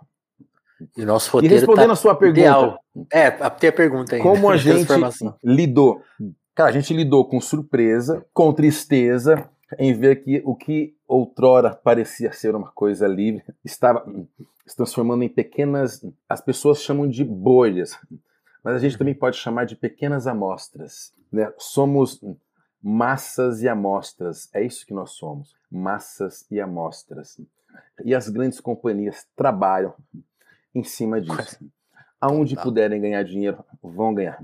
[0.96, 1.52] E nosso roteiro.
[1.52, 2.40] E respondendo tá a sua pergunta.
[2.40, 2.78] Ideal.
[3.12, 4.22] É, tem a pergunta aí.
[4.22, 4.86] Como a gente
[5.42, 6.00] lidou?
[6.54, 12.32] Cara, a gente lidou com surpresa, com tristeza, em ver que o que outrora parecia
[12.32, 14.04] ser uma coisa livre estava
[14.66, 16.04] se transformando em pequenas.
[16.28, 17.98] As pessoas chamam de bolhas,
[18.62, 21.12] mas a gente também pode chamar de pequenas amostras.
[21.30, 21.52] Né?
[21.58, 22.20] Somos
[22.82, 27.40] massas e amostras, é isso que nós somos: massas e amostras.
[28.04, 29.94] E as grandes companhias trabalham
[30.74, 31.58] em cima disso.
[32.20, 32.62] Aonde tá.
[32.62, 34.42] puderem ganhar dinheiro, vão ganhar.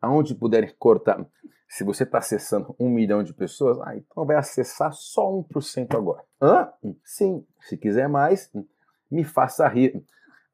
[0.00, 1.24] Aonde puderem cortar.
[1.68, 6.22] Se você está acessando um milhão de pessoas, ah, então vai acessar só 1% agora.
[6.40, 6.68] Hã?
[7.04, 7.44] Sim.
[7.60, 8.50] Se quiser mais,
[9.10, 10.02] me faça rir.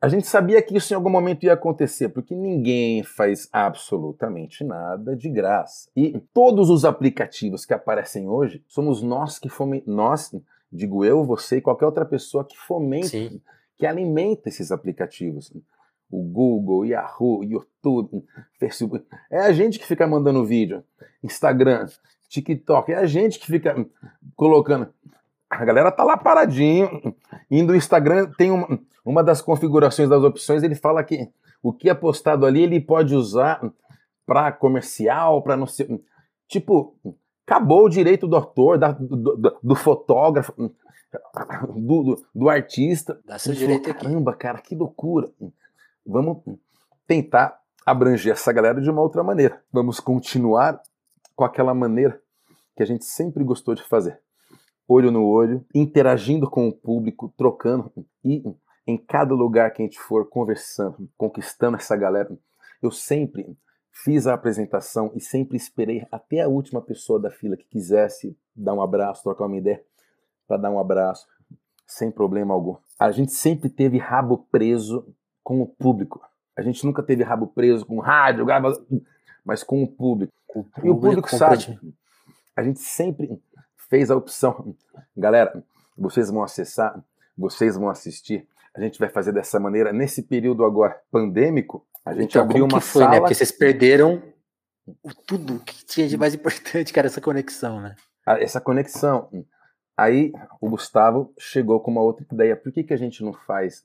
[0.01, 5.17] A gente sabia que isso em algum momento ia acontecer, porque ninguém faz absolutamente nada
[5.17, 5.89] de graça.
[5.97, 10.35] E todos os aplicativos que aparecem hoje, somos nós que fomentamos, nós,
[10.71, 13.41] digo eu, você e qualquer outra pessoa que fomenta Sim
[13.77, 15.53] que alimenta esses aplicativos.
[16.15, 18.25] O Google, Yahoo, YouTube,
[18.59, 19.05] Facebook.
[19.31, 20.85] É a gente que fica mandando vídeo.
[21.23, 21.87] Instagram,
[22.29, 22.93] TikTok.
[22.93, 23.75] É a gente que fica
[24.37, 24.89] colocando.
[25.51, 27.15] A galera tá lá paradinho.
[27.51, 31.29] Indo no Instagram, tem uma, uma das configurações das opções, ele fala que
[31.63, 33.61] o que é postado ali ele pode usar
[34.27, 36.01] para comercial, para não sei.
[36.47, 36.95] Tipo,
[37.47, 43.21] acabou o direito do autor, da, do, do, do fotógrafo do, do, do artista.
[43.25, 45.31] Dá seu direito falou, Caramba, cara, que loucura.
[46.07, 46.43] Vamos
[47.07, 49.63] tentar abranger essa galera de uma outra maneira.
[49.73, 50.81] Vamos continuar
[51.35, 52.21] com aquela maneira
[52.77, 54.21] que a gente sempre gostou de fazer.
[54.87, 57.91] Olho no olho, interagindo com o público, trocando
[58.23, 58.43] e
[58.87, 62.37] em cada lugar que a gente for conversando, conquistando essa galera.
[62.83, 63.57] Eu sempre
[63.91, 68.75] fiz a apresentação e sempre esperei até a última pessoa da fila que quisesse dar
[68.75, 69.83] um abraço, trocar uma ideia
[70.47, 71.27] para dar um abraço,
[71.87, 72.77] sem problema algum.
[72.99, 75.15] A gente sempre teve rabo preso
[75.45, 76.21] com o público.
[76.57, 78.47] A gente nunca teve rabo preso com rádio,
[79.45, 80.33] mas com o público.
[80.49, 81.79] O público e o público sabe.
[82.57, 83.39] A gente sempre
[83.89, 84.75] fez a opção.
[85.17, 85.63] Galera,
[85.97, 86.99] vocês vão acessar,
[87.37, 88.49] vocês vão assistir.
[88.75, 89.93] A gente vai fazer dessa maneira.
[89.93, 93.07] Nesse período agora pandêmico, a gente então, abriu uma foi, né?
[93.07, 93.15] sala.
[93.15, 93.21] Né?
[93.21, 94.23] Porque vocês perderam
[95.27, 97.95] tudo que tinha de mais importante, era essa conexão, né?
[98.27, 99.29] Ah, essa conexão.
[99.97, 102.57] Aí o Gustavo chegou com uma outra ideia.
[102.57, 103.83] Por que, que a gente não faz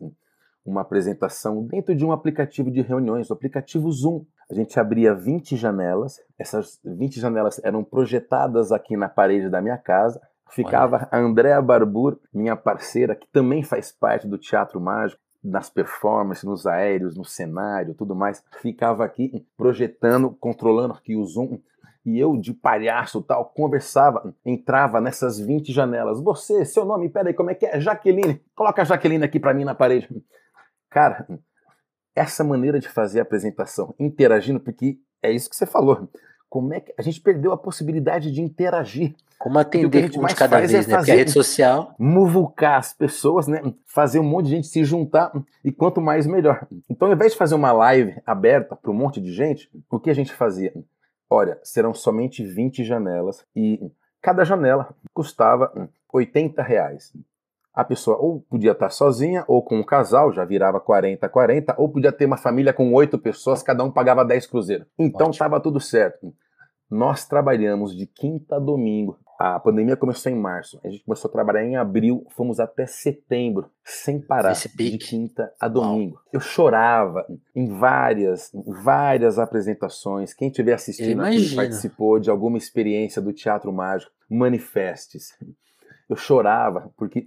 [0.69, 4.25] uma apresentação dentro de um aplicativo de reuniões, o aplicativo Zoom?
[4.49, 9.77] A gente abria 20 janelas, essas 20 janelas eram projetadas aqui na parede da minha
[9.77, 10.19] casa.
[10.49, 11.09] Ficava Olha.
[11.11, 16.65] a Andréa Barbur, minha parceira, que também faz parte do Teatro Mágico, nas performances, nos
[16.65, 18.43] aéreos, no cenário, tudo mais.
[18.61, 21.59] Ficava aqui projetando, controlando aqui o zoom.
[22.05, 26.21] E eu, de palhaço tal, conversava, entrava nessas 20 janelas.
[26.21, 27.79] Você, seu nome, peraí, como é que é?
[27.79, 28.41] Jaqueline.
[28.55, 30.09] Coloca a Jaqueline aqui para mim na parede.
[30.89, 31.27] Cara,
[32.15, 36.09] essa maneira de fazer a apresentação, interagindo, porque é isso que você falou.
[36.49, 39.15] Como é que a gente perdeu a possibilidade de interagir?
[39.37, 40.97] Como atender um de cada vez, é né?
[40.97, 41.95] Porque a rede social.
[41.97, 43.61] Muvucar as pessoas, né?
[43.85, 45.31] Fazer um monte de gente se juntar
[45.63, 46.67] e quanto mais melhor.
[46.89, 50.09] Então, ao invés de fazer uma live aberta para um monte de gente, o que
[50.09, 50.73] a gente fazia?
[51.29, 53.79] Olha, serão somente 20 janelas e
[54.21, 57.13] cada janela custava 80 reais.
[57.73, 61.89] A pessoa ou podia estar sozinha ou com um casal, já virava 40, 40, ou
[61.89, 64.87] podia ter uma família com oito pessoas, cada um pagava 10 cruzeiros.
[64.97, 66.33] Então estava tudo certo.
[66.89, 71.31] Nós trabalhamos de quinta a domingo a pandemia começou em março, a gente começou a
[71.31, 76.19] trabalhar em abril, fomos até setembro, sem parar, de quinta a domingo.
[76.33, 78.51] Eu chorava em várias,
[78.83, 80.33] várias apresentações.
[80.33, 85.29] Quem estiver assistindo aqui participou de alguma experiência do Teatro Mágico, manifestes.
[86.09, 87.25] Eu chorava, porque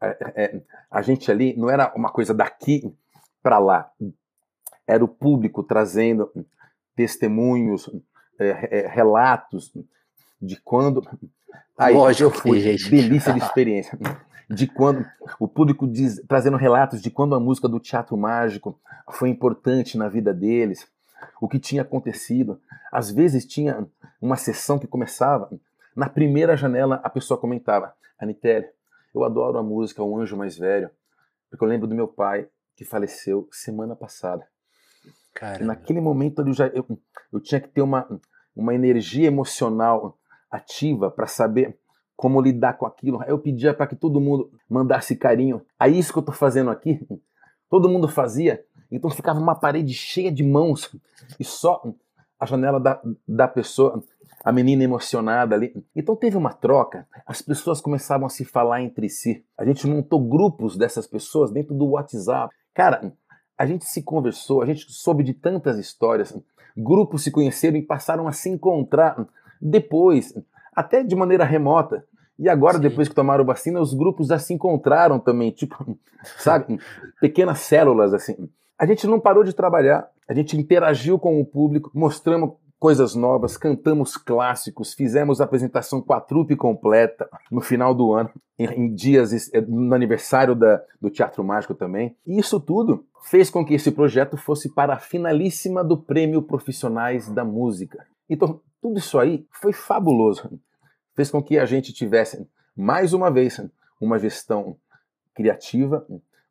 [0.00, 2.92] é, é, a gente ali não era uma coisa daqui
[3.42, 3.90] para lá,
[4.86, 6.30] era o público trazendo
[6.96, 7.88] testemunhos,
[8.38, 9.72] é, é relatos
[10.40, 11.06] de quando.
[11.78, 12.90] Aí Lógico eu fui, gente.
[12.90, 13.98] delícia de experiência.
[14.48, 15.06] De quando
[15.38, 18.80] o público diz, trazendo relatos de quando a música do Teatro Mágico
[19.12, 20.88] foi importante na vida deles,
[21.40, 22.60] o que tinha acontecido.
[22.90, 23.86] Às vezes tinha
[24.20, 25.48] uma sessão que começava,
[25.94, 28.70] na primeira janela a pessoa comentava: Anitélia,
[29.14, 30.90] eu adoro a música O Anjo Mais Velho,
[31.48, 34.46] porque eu lembro do meu pai que faleceu semana passada.
[35.64, 36.86] Naquele momento eu já eu,
[37.32, 38.06] eu tinha que ter uma,
[38.54, 40.18] uma energia emocional
[40.50, 41.78] ativa para saber
[42.16, 43.22] como lidar com aquilo.
[43.24, 45.64] Eu pedia para que todo mundo mandasse carinho.
[45.78, 47.00] Aí isso que eu estou fazendo aqui,
[47.70, 48.64] todo mundo fazia.
[48.90, 50.94] Então ficava uma parede cheia de mãos
[51.38, 51.82] e só
[52.38, 54.02] a janela da, da pessoa,
[54.44, 55.72] a menina emocionada ali.
[55.94, 59.44] Então teve uma troca, as pessoas começavam a se falar entre si.
[59.56, 62.54] A gente montou grupos dessas pessoas dentro do WhatsApp.
[62.74, 63.12] Cara,
[63.56, 66.36] a gente se conversou, a gente soube de tantas histórias.
[66.76, 69.26] Grupos se conheceram e passaram a se encontrar
[69.60, 70.32] depois,
[70.74, 72.04] até de maneira remota.
[72.38, 72.82] E agora, Sim.
[72.82, 75.76] depois que tomaram vacina, os grupos já se encontraram também, tipo,
[76.38, 76.80] sabe,
[77.20, 78.48] pequenas células assim.
[78.78, 83.58] A gente não parou de trabalhar, a gente interagiu com o público, mostramos coisas novas,
[83.58, 89.94] cantamos clássicos, fizemos a apresentação com completa no final do ano, em, dias eh, no
[89.94, 92.16] aniversário da, do Teatro Mágico também.
[92.26, 97.28] E isso tudo fez com que esse projeto fosse para a finalíssima do Prêmio Profissionais
[97.28, 98.06] da Música.
[98.30, 100.58] Então, tudo isso aí foi fabuloso.
[101.14, 103.60] Fez com que a gente tivesse, mais uma vez,
[104.00, 104.74] uma gestão
[105.34, 106.06] criativa,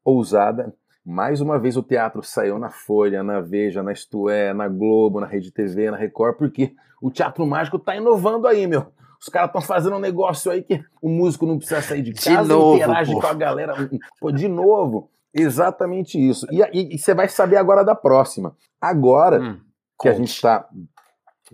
[0.05, 0.75] ousada.
[1.10, 5.20] Mais uma vez o teatro saiu na Folha, na Veja, na Isto é, na Globo,
[5.20, 8.86] na Rede TV, na Record, porque o teatro mágico está inovando aí, meu.
[9.20, 12.43] Os caras estão fazendo um negócio aí que o músico não precisa sair de casa,
[12.43, 13.22] de novo, interage pô.
[13.22, 13.89] com a galera.
[14.22, 15.10] Pô, de novo.
[15.34, 16.45] Exatamente isso.
[16.51, 18.55] E, você vai saber agora da próxima.
[18.80, 19.64] Agora hum, que
[19.97, 20.10] conte.
[20.10, 20.70] a gente está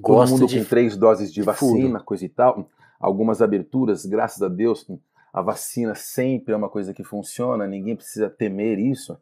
[0.04, 0.60] Todo mundo de...
[0.60, 2.04] com três doses de, de vacina, furo.
[2.04, 2.70] coisa e tal.
[3.00, 4.86] Algumas aberturas, graças a Deus,
[5.36, 9.18] a vacina sempre é uma coisa que funciona, ninguém precisa temer isso.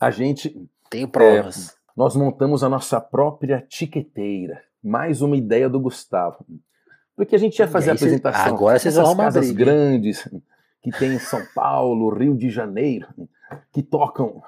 [0.00, 0.66] A gente.
[0.88, 1.68] Tem provas.
[1.68, 4.62] É, nós montamos a nossa própria tiqueteira.
[4.82, 6.46] Mais uma ideia do Gustavo.
[7.14, 8.46] Porque a gente ia fazer a apresentação.
[8.46, 9.66] Agora vocês vão casas briga.
[9.66, 10.26] grandes
[10.80, 13.06] que tem em São Paulo, Rio de Janeiro,
[13.70, 14.42] que tocam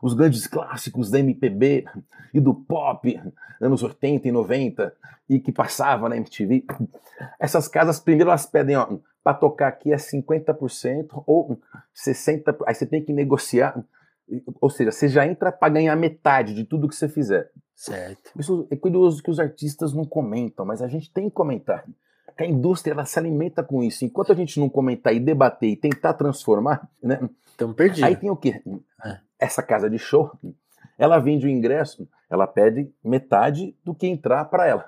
[0.00, 1.84] os grandes clássicos da MPB
[2.32, 3.20] e do pop,
[3.60, 4.94] anos 80 e 90,
[5.28, 6.64] e que passava na MTV.
[7.38, 8.88] Essas casas, primeiro elas pedem, ó,
[9.24, 11.58] para tocar aqui é 50% ou
[11.96, 13.82] 60%, aí você tem que negociar,
[14.60, 17.50] ou seja, você já entra para ganhar metade de tudo que você fizer.
[17.74, 18.30] Certo.
[18.38, 21.84] Isso é curioso que os artistas não comentam, mas a gente tem que comentar.
[22.38, 24.04] A indústria ela se alimenta com isso.
[24.04, 27.18] Enquanto a gente não comentar e debater e tentar transformar, né?
[27.46, 28.02] Estamos perdidos.
[28.02, 28.60] Aí tem o quê?
[29.02, 30.32] É essa casa de show,
[30.98, 34.84] ela vende o ingresso, ela pede metade do que entrar para ela.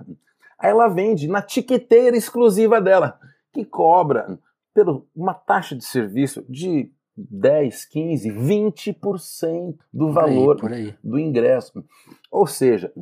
[0.59, 3.19] Aí ela vende na tiqueteira exclusiva dela,
[3.57, 4.39] que cobra
[4.75, 10.99] pelo uma taxa de serviço de 10, 15, 20% do valor por aí, por aí.
[11.03, 11.83] do ingresso.
[12.31, 12.93] Ou seja,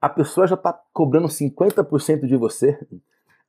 [0.00, 2.78] a pessoa já está cobrando 50% de você.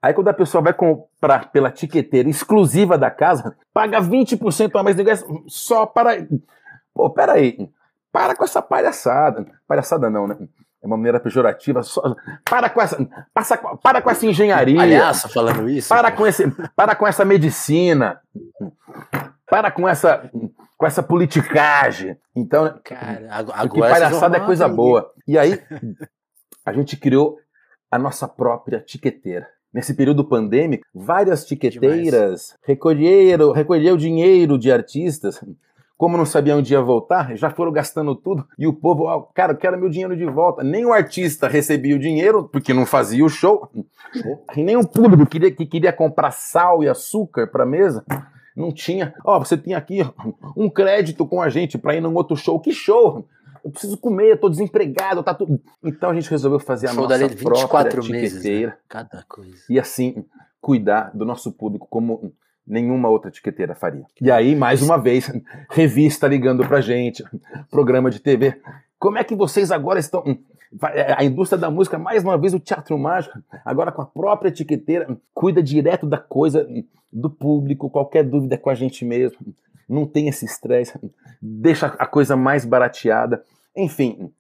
[0.02, 4.96] Aí quando a pessoa vai comprar pela tiqueteira exclusiva da casa, paga 20% a mais
[4.96, 6.28] do ingresso só para
[6.94, 7.70] Pô, peraí,
[8.12, 9.46] para com essa palhaçada.
[9.68, 10.38] Palhaçada não, né?
[10.82, 11.84] É uma maneira pejorativa.
[11.84, 14.78] Só, para com essa, passa, para com essa engenharia.
[14.78, 15.90] Palhaço falando isso.
[15.90, 18.20] Para com, esse, para com essa medicina.
[19.48, 20.30] Para com essa,
[20.78, 22.18] com essa politicagem.
[22.36, 25.12] Então, Cara, agora porque palhaçada é coisa boa.
[25.28, 25.62] E aí,
[26.66, 27.38] a gente criou
[27.92, 29.48] a nossa própria tiqueteira.
[29.74, 35.42] Nesse período pandêmico, várias tiqueteiras recolheram, recolheram dinheiro de artistas.
[36.02, 38.48] Como não sabiam onde ia voltar, já foram gastando tudo.
[38.58, 40.64] E o povo, ó, cara, eu quero meu dinheiro de volta.
[40.64, 43.70] Nem o artista recebia o dinheiro, porque não fazia o show.
[44.56, 48.04] E nem o público queria, que queria comprar sal e açúcar para mesa.
[48.58, 49.14] Não tinha.
[49.24, 50.00] Ó, você tem aqui
[50.58, 52.60] um crédito com a gente para ir num outro show.
[52.60, 53.24] Que show?
[53.64, 55.62] Eu preciso comer, eu tô desempregado, tá tudo.
[55.84, 58.44] Então a gente resolveu fazer a Show nossa dali de 24 própria meses.
[58.44, 58.74] Né?
[58.90, 59.64] Cada coisa.
[59.70, 60.26] e assim
[60.60, 62.34] cuidar do nosso público como
[62.66, 64.06] nenhuma outra etiqueteira faria.
[64.20, 65.32] E aí, mais uma vez,
[65.70, 67.24] revista ligando pra gente,
[67.70, 68.60] programa de TV.
[69.00, 70.24] Como é que vocês agora estão.
[71.18, 75.18] A indústria da música, mais uma vez, o teatro mágico, agora com a própria etiqueteira,
[75.34, 76.66] cuida direto da coisa
[77.12, 79.38] do público, qualquer dúvida é com a gente mesmo,
[79.90, 80.98] não tem esse estresse,
[81.42, 83.44] deixa a coisa mais barateada.
[83.76, 84.32] Enfim,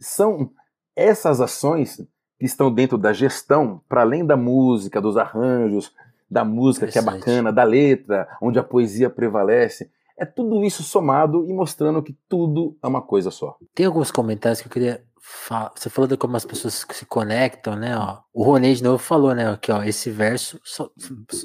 [0.00, 0.50] são
[0.96, 2.04] essas ações
[2.38, 5.92] que estão dentro da gestão, para além da música, dos arranjos,
[6.30, 9.90] da música que é bacana, da letra, onde a poesia prevalece.
[10.18, 13.56] É tudo isso somado e mostrando que tudo é uma coisa só.
[13.74, 15.72] Tem alguns comentários que eu queria falar.
[15.74, 17.96] Você falou de como as pessoas se conectam, né?
[17.98, 19.56] Ó, o Ronei de novo falou, né?
[19.60, 20.88] Que ó, esse verso só,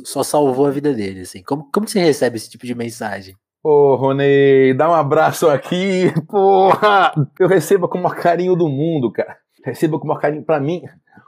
[0.05, 1.21] só salvou a vida dele.
[1.21, 1.43] Assim.
[1.43, 3.35] Como, como você recebe esse tipo de mensagem?
[3.63, 7.13] Ô, Ronei, dá um abraço aqui, porra!
[7.39, 9.37] Eu recebo com o maior carinho do mundo, cara.
[9.63, 10.43] Recebo com o maior carinho.
[10.43, 10.81] Pra mim,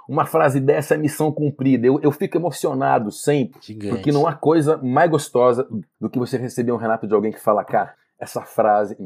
[0.08, 1.88] uma frase dessa é missão cumprida.
[1.88, 3.60] Eu, eu fico emocionado sempre.
[3.62, 3.96] Gigante.
[3.96, 5.68] Porque não há coisa mais gostosa
[6.00, 8.98] do que você receber um relato de alguém que fala, cara, essa frase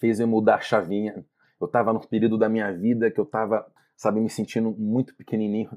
[0.00, 1.24] fez eu mudar a chavinha.
[1.60, 5.70] Eu tava num período da minha vida que eu tava, sabe, me sentindo muito pequenininho.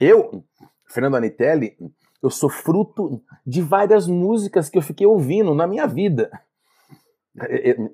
[0.00, 0.42] Eu,
[0.86, 1.76] Fernando Anitelli,
[2.22, 6.30] eu sou fruto de várias músicas que eu fiquei ouvindo na minha vida.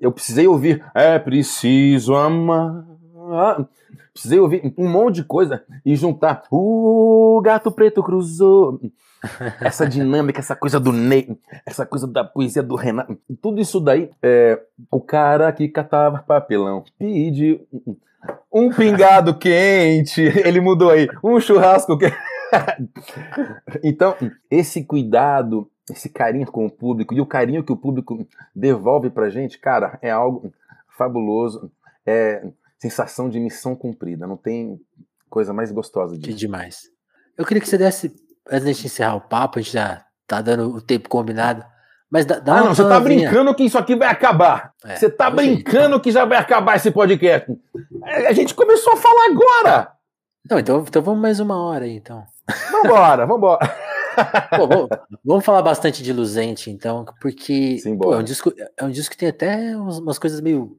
[0.01, 2.85] Eu precisei ouvir, é preciso amar.
[4.13, 6.43] Precisei ouvir um monte de coisa e juntar.
[6.51, 8.79] O gato preto cruzou.
[9.61, 13.17] Essa dinâmica, essa coisa do Ney, essa coisa da poesia do Renato.
[13.41, 14.59] Tudo isso daí, é,
[14.91, 17.67] o cara que catava papelão pediu
[18.51, 20.21] um pingado quente.
[20.21, 21.07] Ele mudou aí.
[21.23, 22.17] Um churrasco quente.
[23.83, 24.15] Então,
[24.49, 28.25] esse cuidado, esse carinho com o público e o carinho que o público
[28.55, 30.53] devolve pra gente, cara, é algo
[30.97, 31.69] fabuloso.
[32.05, 32.41] É
[32.79, 34.25] sensação de missão cumprida.
[34.27, 34.79] Não tem
[35.29, 36.37] coisa mais gostosa Que disso.
[36.37, 36.81] demais.
[37.37, 38.11] Eu queria que você desse,
[38.49, 41.63] antes de gente encerrar o papo, a gente já tá dando o tempo combinado,
[42.09, 44.73] mas dá, dá Ah, não, você tá brincando que isso aqui vai acabar.
[44.85, 45.63] É, Você tá é o jeito.
[45.63, 47.49] brincando que já vai acabar esse podcast.
[48.05, 49.91] É, A gente começou a falar agora.
[50.49, 52.23] Não, então, então vamos mais uma hora aí, então.
[52.71, 53.59] Vambora, vambora.
[54.57, 54.89] Pô, vamos,
[55.23, 59.17] vamos falar bastante de Luzente, então, porque pô, é, um disco, é um disco que
[59.17, 60.75] tem até umas, umas coisas meio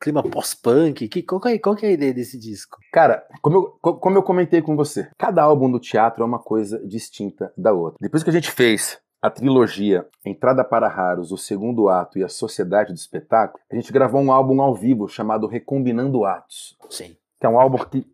[0.00, 1.08] clima pós-punk.
[1.08, 2.78] Que, qual, que é, qual que é a ideia desse disco?
[2.92, 6.38] Cara, como eu, co- como eu comentei com você, cada álbum do teatro é uma
[6.38, 7.98] coisa distinta da outra.
[8.00, 12.28] Depois que a gente fez a trilogia Entrada para Raros, o segundo ato e a
[12.28, 17.14] Sociedade do Espetáculo, a gente gravou um álbum ao vivo chamado Recombinando Atos, Sim.
[17.38, 18.06] que é um álbum que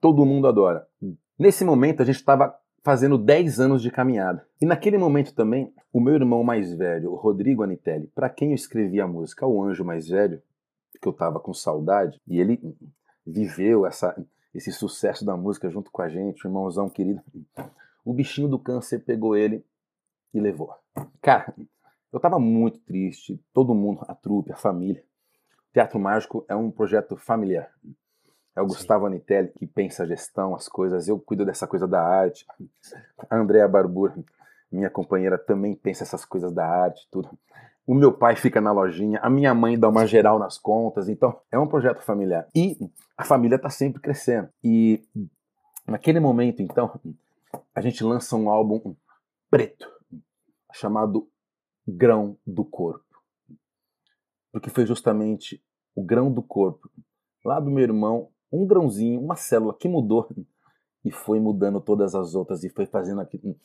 [0.00, 0.86] todo mundo adora.
[1.38, 4.46] Nesse momento a gente estava fazendo 10 anos de caminhada.
[4.60, 8.54] E naquele momento também, o meu irmão mais velho, o Rodrigo Anitelli, para quem eu
[8.54, 10.40] escrevi a música O Anjo Mais Velho,
[11.00, 12.76] que eu tava com saudade, e ele
[13.26, 14.16] viveu essa,
[14.54, 17.22] esse sucesso da música junto com a gente, um irmãozão querido.
[18.04, 19.64] O bichinho do câncer pegou ele
[20.32, 20.74] e levou.
[21.20, 21.54] Cara,
[22.12, 25.04] eu tava muito triste, todo mundo, a trupe, a família.
[25.72, 27.70] Teatro Mágico é um projeto familiar.
[28.56, 28.74] É o Sim.
[28.74, 31.06] Gustavo Anitelli que pensa a gestão, as coisas.
[31.06, 32.46] Eu cuido dessa coisa da arte.
[33.30, 34.16] A Andrea Barbura,
[34.72, 37.30] minha companheira, também pensa essas coisas da arte, tudo.
[37.88, 41.08] O meu pai fica na lojinha, a minha mãe dá uma geral nas contas.
[41.08, 42.46] Então, é um projeto familiar.
[42.54, 42.76] E
[43.16, 44.50] a família está sempre crescendo.
[44.62, 45.02] E
[45.86, 47.00] naquele momento, então,
[47.74, 48.94] a gente lança um álbum
[49.50, 49.90] preto,
[50.74, 51.30] chamado
[51.88, 53.06] Grão do Corpo.
[54.52, 55.64] Porque foi justamente
[55.94, 56.90] o grão do corpo,
[57.42, 60.28] lá do meu irmão, um grãozinho, uma célula que mudou
[61.02, 63.56] e foi mudando todas as outras e foi fazendo aquilo.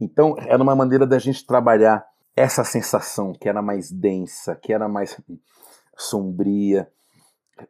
[0.00, 2.08] Então, era uma maneira da gente trabalhar
[2.38, 5.20] essa sensação que era mais densa, que era mais
[5.96, 6.88] sombria.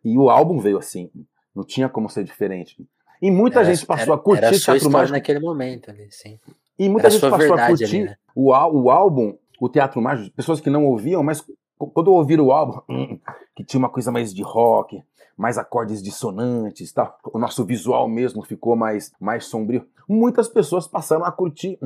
[0.04, 1.10] E o álbum veio assim,
[1.54, 2.76] não tinha como ser diferente.
[3.20, 5.12] E muita Era- gente passou era- a curtir era a sua Teatro Mágico.
[5.12, 6.38] naquele momento ali, sim.
[6.78, 8.16] E muita Era gente passou a curtir ali, né?
[8.34, 11.44] o, o álbum, o Teatro Mágico, pessoas que não ouviam, mas
[11.76, 13.18] quando ouviram o álbum, hum,
[13.56, 15.02] que tinha uma coisa mais de rock,
[15.36, 19.86] mais acordes dissonantes, tal, o nosso visual mesmo ficou mais, mais sombrio.
[20.08, 21.78] Muitas pessoas passaram a curtir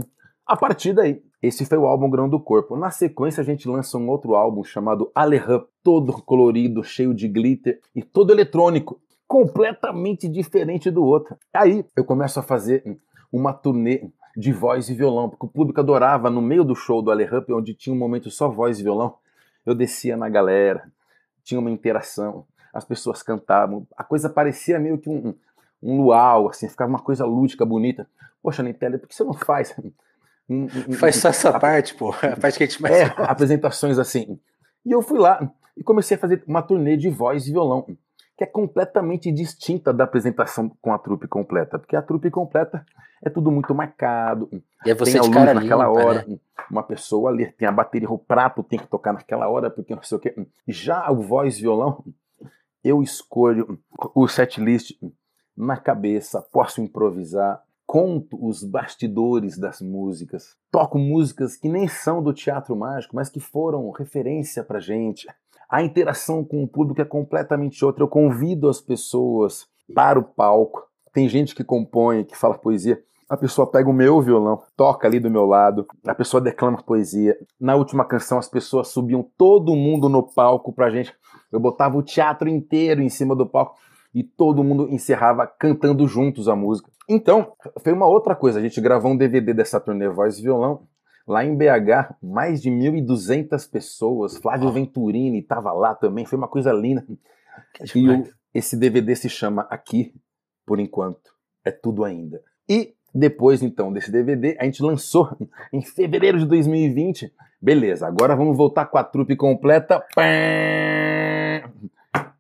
[0.46, 1.22] a partir daí.
[1.42, 2.76] Esse foi o álbum Grão do Corpo.
[2.76, 7.80] Na sequência, a gente lança um outro álbum chamado Alehan, todo colorido, cheio de glitter
[7.96, 11.36] e todo eletrônico, completamente diferente do outro.
[11.52, 12.96] Aí eu começo a fazer
[13.32, 17.10] uma turnê de voz e violão, porque o público adorava, no meio do show do
[17.10, 19.16] Alehan, onde tinha um momento só voz e violão,
[19.66, 20.90] eu descia na galera,
[21.42, 25.34] tinha uma interação, as pessoas cantavam, a coisa parecia meio que um,
[25.82, 28.08] um luau, assim, ficava uma coisa lúdica, bonita.
[28.42, 29.74] Poxa, Nintendo, por que você não faz
[30.52, 32.10] um, um, Faz só essa a, parte, pô.
[32.22, 33.24] A parte que a gente mais É, gosta.
[33.24, 34.38] apresentações assim.
[34.84, 37.86] E eu fui lá e comecei a fazer uma turnê de voz e violão,
[38.36, 42.84] que é completamente distinta da apresentação com a trupe completa, porque a trupe completa
[43.24, 44.48] é tudo muito marcado.
[44.84, 46.38] E é você tem luz cara naquela limpa, hora, né?
[46.70, 50.02] uma pessoa ali tem a bateria, o prato tem que tocar naquela hora, porque não
[50.02, 50.34] sei o quê.
[50.66, 52.04] Já o voz e violão,
[52.82, 53.78] eu escolho
[54.14, 54.92] o setlist
[55.56, 57.62] na cabeça, posso improvisar,
[57.92, 63.38] conto os bastidores das músicas, toco músicas que nem são do teatro mágico, mas que
[63.38, 65.28] foram referência pra gente.
[65.68, 68.02] A interação com o público é completamente outra.
[68.02, 70.88] Eu convido as pessoas para o palco.
[71.12, 72.98] Tem gente que compõe, que fala poesia.
[73.28, 77.36] A pessoa pega o meu violão, toca ali do meu lado, a pessoa declama poesia.
[77.60, 81.14] Na última canção, as pessoas subiam todo mundo no palco pra gente.
[81.52, 83.76] Eu botava o teatro inteiro em cima do palco
[84.14, 86.90] e todo mundo encerrava cantando juntos a música.
[87.08, 87.52] Então,
[87.82, 88.58] foi uma outra coisa.
[88.58, 90.86] A gente gravou um DVD dessa turnê Voz e Violão.
[91.26, 94.36] Lá em BH, mais de 1.200 pessoas.
[94.38, 94.72] Flávio.
[94.72, 96.26] Venturini estava lá também.
[96.26, 97.06] Foi uma coisa linda.
[97.94, 100.14] E o, esse DVD se chama Aqui,
[100.66, 101.32] por enquanto.
[101.64, 102.42] É tudo ainda.
[102.68, 105.36] E depois, então, desse DVD, a gente lançou
[105.72, 107.32] em fevereiro de 2020.
[107.60, 110.04] Beleza, agora vamos voltar com a trupe completa.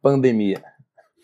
[0.02, 0.62] Pandemia.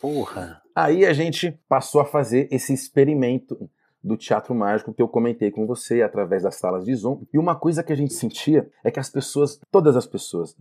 [0.00, 0.62] Porra!
[0.74, 3.68] Aí a gente passou a fazer esse experimento
[4.02, 7.24] do teatro mágico que eu comentei com você através das salas de Zoom.
[7.32, 10.56] E uma coisa que a gente sentia é que as pessoas, todas as pessoas,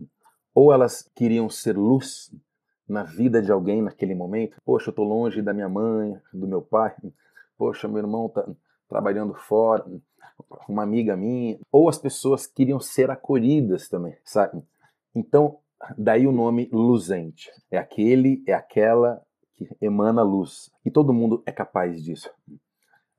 [0.54, 2.34] ou elas queriam ser luz
[2.88, 4.56] na vida de alguém naquele momento.
[4.64, 6.94] Poxa, eu tô longe da minha mãe, do meu pai.
[7.56, 8.44] Poxa, meu irmão tá
[8.88, 9.84] trabalhando fora,
[10.68, 11.58] uma amiga minha.
[11.70, 14.62] Ou as pessoas queriam ser acolhidas também, sabe?
[15.14, 15.58] Então,
[15.96, 17.50] daí o nome luzente.
[17.70, 19.22] É aquele, é aquela
[19.58, 20.70] que emana luz.
[20.84, 22.30] E todo mundo é capaz disso.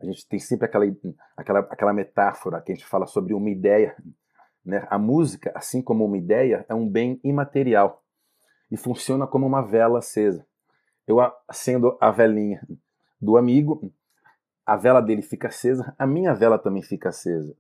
[0.01, 0.85] A gente tem sempre aquela,
[1.35, 3.95] aquela, aquela metáfora que a gente fala sobre uma ideia.
[4.63, 4.87] Né?
[4.89, 8.01] A música, assim como uma ideia, é um bem imaterial
[8.71, 10.45] e funciona como uma vela acesa.
[11.05, 11.17] Eu
[11.47, 12.65] acendo a velinha
[13.19, 13.91] do amigo,
[14.65, 17.53] a vela dele fica acesa, a minha vela também fica acesa.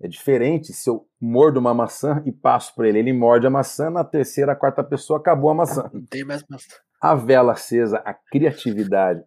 [0.00, 3.90] É diferente se eu mordo uma maçã e passo para ele, ele morde a maçã,
[3.90, 5.90] na terceira, quarta pessoa acabou a maçã.
[5.92, 9.22] Não tem mais maçã a vela acesa, a criatividade,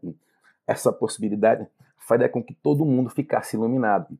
[0.65, 1.67] essa possibilidade
[2.07, 4.17] faria com que todo mundo ficasse iluminado.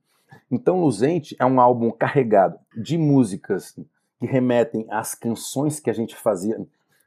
[0.52, 3.74] Então, Luzente é um álbum carregado de músicas
[4.20, 6.56] que remetem às canções que a gente fazia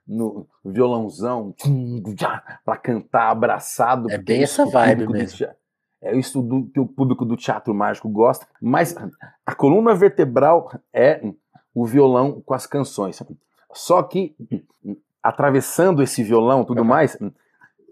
[0.05, 1.55] no violãozão
[2.65, 4.11] para cantar abraçado.
[4.11, 5.47] É bem essa vibe mesmo.
[6.03, 8.45] É isso do, que o público do teatro mágico gosta.
[8.61, 8.97] Mas
[9.47, 11.23] a coluna vertebral é
[11.73, 13.23] o violão com as canções.
[13.73, 14.35] Só que
[15.23, 17.17] atravessando esse violão tudo mais,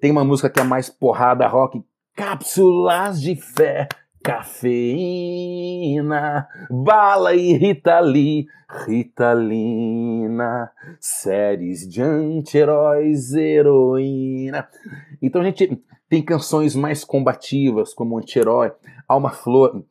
[0.00, 3.88] tem uma música que é mais porrada rock, Cápsulas de Fé,
[4.22, 5.28] Cafeína,
[6.70, 8.46] Bala e Ritali,
[8.86, 10.70] Ritalina,
[11.00, 14.68] séries de anti-heróis, heroína.
[15.22, 18.72] Então a gente tem canções mais combativas, como Anti-Herói,
[19.06, 19.84] Alma Flor,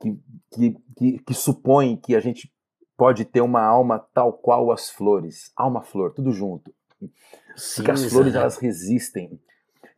[0.00, 0.18] que,
[0.52, 2.52] que, que, que supõe que a gente
[2.96, 5.52] pode ter uma alma tal qual as flores.
[5.56, 6.72] Alma flor, tudo junto.
[7.56, 9.40] Sim, Porque as flores elas resistem,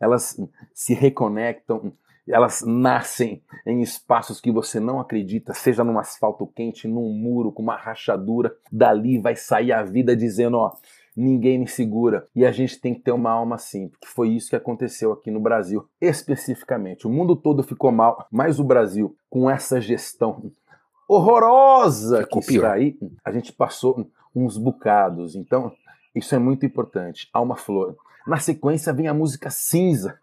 [0.00, 0.40] elas
[0.72, 1.92] se reconectam,
[2.26, 7.62] elas nascem em espaços que você não acredita, seja num asfalto quente, num muro com
[7.62, 8.54] uma rachadura.
[8.72, 10.72] Dali vai sair a vida dizendo, ó,
[11.16, 12.26] ninguém me segura.
[12.34, 15.30] E a gente tem que ter uma alma assim, porque foi isso que aconteceu aqui
[15.30, 17.06] no Brasil, especificamente.
[17.06, 20.50] O mundo todo ficou mal, mas o Brasil, com essa gestão
[21.08, 22.64] horrorosa Ficou que pior.
[22.64, 25.34] está aí, a gente passou uns bocados.
[25.34, 25.72] Então,
[26.14, 27.28] isso é muito importante.
[27.32, 27.96] Alma Flor.
[28.26, 30.18] Na sequência vem a música Cinza,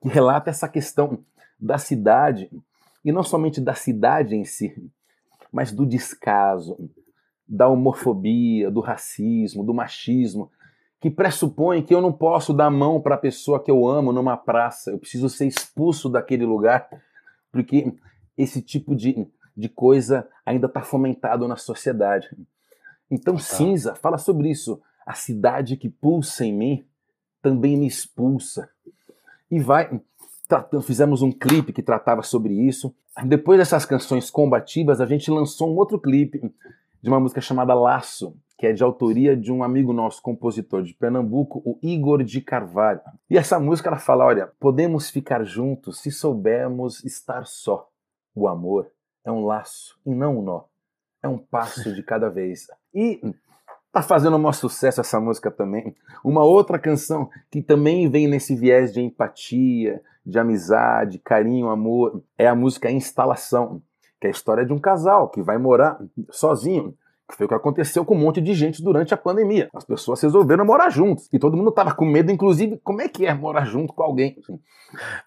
[0.00, 1.18] que relata essa questão
[1.58, 2.50] da cidade,
[3.04, 4.74] e não somente da cidade em si,
[5.52, 6.76] mas do descaso,
[7.46, 10.50] da homofobia, do racismo, do machismo,
[11.00, 14.12] que pressupõe que eu não posso dar a mão para a pessoa que eu amo
[14.12, 16.88] numa praça, eu preciso ser expulso daquele lugar,
[17.50, 17.92] porque
[18.38, 19.26] esse tipo de
[19.56, 22.28] de coisa ainda está fomentado na sociedade.
[23.10, 23.40] Então, tá.
[23.40, 24.80] Cinza fala sobre isso.
[25.04, 26.84] A cidade que pulsa em mim
[27.42, 28.68] também me expulsa.
[29.50, 30.00] E vai
[30.48, 32.94] tratando, fizemos um clipe que tratava sobre isso.
[33.24, 36.40] Depois dessas canções combativas, a gente lançou um outro clipe
[37.02, 40.94] de uma música chamada Laço, que é de autoria de um amigo nosso, compositor de
[40.94, 43.00] Pernambuco, o Igor de Carvalho.
[43.28, 47.88] E essa música ela fala: olha, podemos ficar juntos se soubermos estar só.
[48.34, 48.90] O amor
[49.24, 50.64] é um laço e não um nó.
[51.22, 52.66] É um passo de cada vez.
[52.94, 53.22] E
[53.90, 55.96] tá fazendo um maior sucesso essa música também.
[56.22, 62.46] Uma outra canção que também vem nesse viés de empatia, de amizade, carinho, amor, é
[62.46, 63.80] a música Instalação,
[64.20, 65.98] que é a história de um casal que vai morar
[66.30, 66.94] sozinho.
[67.32, 69.70] Que foi o que aconteceu com um monte de gente durante a pandemia.
[69.74, 71.30] As pessoas resolveram morar juntos.
[71.32, 74.36] E todo mundo tava com medo, inclusive, como é que é morar junto com alguém?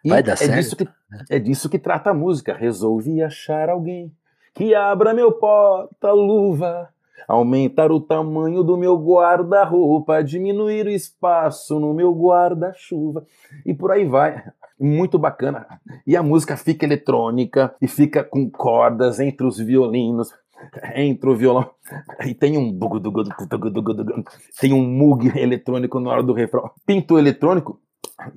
[0.03, 0.53] E vai dar é certo.
[0.53, 0.87] Disso que,
[1.31, 2.53] é disso que trata a música.
[2.53, 4.13] Resolvi achar alguém
[4.53, 6.89] que abra meu porta-luva,
[7.27, 13.25] aumentar o tamanho do meu guarda-roupa, diminuir o espaço no meu guarda-chuva
[13.65, 14.43] e por aí vai.
[14.79, 15.65] Muito bacana.
[16.05, 20.33] E a música fica eletrônica e fica com cordas entre os violinos,
[20.95, 21.69] entre o violão
[22.25, 22.77] e tem um
[24.59, 26.71] tem um mug eletrônico na hora do refrão.
[26.85, 27.79] Pinto eletrônico,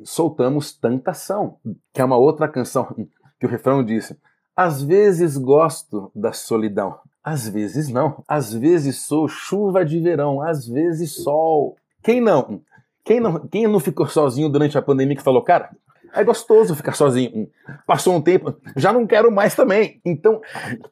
[0.05, 1.59] soltamos Tantação,
[1.93, 2.95] que é uma outra canção
[3.39, 4.15] que o refrão diz:
[4.57, 8.23] às vezes gosto da solidão, às vezes não.
[8.27, 11.77] Às vezes sou chuva de verão, às vezes sol.
[12.03, 12.61] Quem não?
[13.05, 15.71] Quem não, quem não ficou sozinho durante a pandemia que falou, cara,
[16.13, 17.51] é gostoso ficar sozinho.
[17.87, 20.01] Passou um tempo, já não quero mais também.
[20.05, 20.41] Então,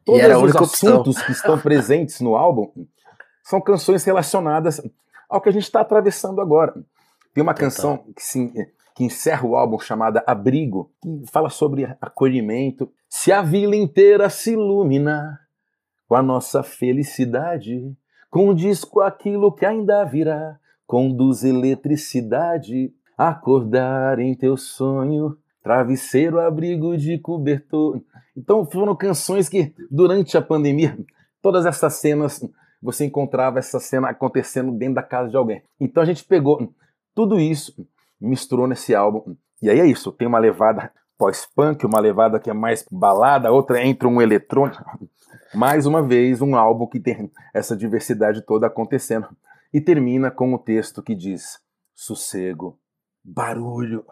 [0.04, 1.26] todos os assuntos opção.
[1.26, 2.70] que estão presentes no álbum
[3.42, 4.80] são canções relacionadas
[5.28, 6.74] ao que a gente está atravessando agora.
[7.32, 8.52] Tem uma canção que se,
[8.94, 12.90] que encerra o álbum chamada Abrigo, que fala sobre acolhimento.
[13.08, 15.38] Se a vila inteira se ilumina
[16.08, 17.94] com a nossa felicidade,
[18.30, 27.18] condiz com aquilo que ainda virá, conduz eletricidade, acordar em teu sonho, travesseiro, abrigo de
[27.18, 28.00] cobertor.
[28.36, 30.98] Então foram canções que, durante a pandemia,
[31.40, 32.40] todas essas cenas,
[32.82, 35.62] você encontrava essa cena acontecendo dentro da casa de alguém.
[35.80, 36.72] Então a gente pegou
[37.14, 37.74] tudo isso
[38.20, 39.36] misturou nesse álbum.
[39.62, 43.82] E aí é isso, tem uma levada pós-punk, uma levada que é mais balada, outra
[43.82, 44.84] entra um eletrônico.
[45.54, 49.28] Mais uma vez, um álbum que tem essa diversidade toda acontecendo.
[49.72, 51.58] E termina com o texto que diz:
[51.94, 52.78] sossego,
[53.26, 54.06] barulho,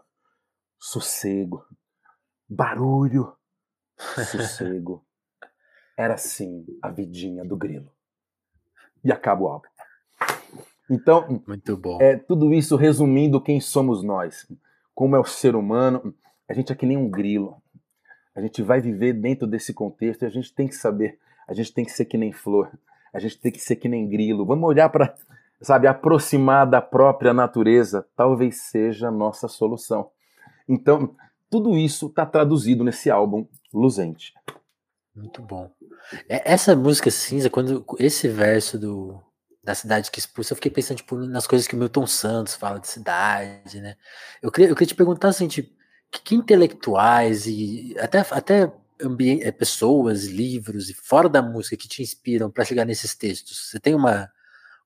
[0.78, 1.64] sossego,
[2.48, 3.32] barulho,
[3.96, 5.06] sossego.
[5.96, 7.92] Era assim a vidinha do grilo.
[9.04, 9.68] E acaba o álbum.
[10.90, 12.00] Então, muito bom.
[12.02, 14.50] É tudo isso resumindo quem somos nós,
[14.92, 16.12] como é o ser humano.
[16.48, 17.62] A gente é que nem um grilo.
[18.34, 21.20] A gente vai viver dentro desse contexto e a gente tem que saber.
[21.46, 22.76] A gente tem que ser que nem flor.
[23.12, 24.44] A gente tem que ser que nem grilo.
[24.44, 25.14] Vamos olhar para,
[25.64, 28.06] sabe, aproximar da própria natureza.
[28.14, 30.10] Talvez seja nossa solução.
[30.68, 31.16] Então,
[31.50, 34.32] tudo isso está traduzido nesse álbum Luzente.
[35.14, 35.70] Muito bom.
[36.28, 39.20] É, essa música cinza, quando esse verso do
[39.62, 42.78] da cidade que expulsa, eu fiquei pensando tipo, nas coisas que o Milton Santos fala
[42.78, 43.96] de cidade, né?
[44.42, 45.74] Eu queria, eu queria te perguntar assim, tipo,
[46.10, 48.70] que, que intelectuais e até, até
[49.40, 53.70] eh, pessoas, livros e fora da música que te inspiram para chegar nesses textos?
[53.70, 54.30] Você tem uma,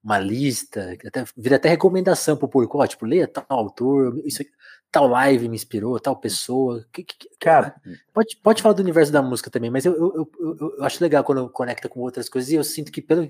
[0.02, 4.42] uma lista, até, vira até recomendação para o público, ó, tipo, leia tal autor, isso,
[4.90, 6.84] tal live me inspirou, tal pessoa.
[6.92, 7.74] Que, que, Cara,
[8.12, 11.24] pode, pode falar do universo da música também, mas eu, eu, eu, eu acho legal
[11.24, 13.28] quando conecta com outras coisas e eu sinto que pelo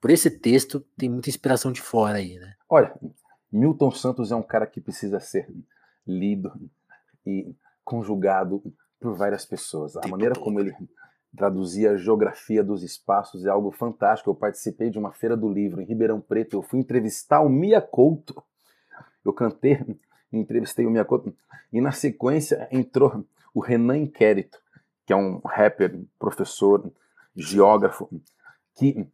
[0.00, 2.54] por esse texto tem muita inspiração de fora aí, né?
[2.68, 2.92] Olha,
[3.52, 5.48] Milton Santos é um cara que precisa ser
[6.04, 6.52] lido
[7.24, 8.60] e conjugado
[8.98, 9.96] por várias pessoas.
[9.96, 10.74] A maneira como ele
[11.36, 14.30] traduzia a geografia dos espaços é algo fantástico.
[14.30, 16.56] Eu participei de uma feira do livro em Ribeirão Preto.
[16.56, 18.42] Eu fui entrevistar o Mia Couto.
[19.24, 19.78] Eu cantei,
[20.32, 21.34] entrevistei o Mia Couto.
[21.72, 23.24] E na sequência entrou
[23.54, 24.58] o Renan Inquérito,
[25.06, 26.90] que é um rapper, professor,
[27.34, 28.08] geógrafo,
[28.74, 29.06] que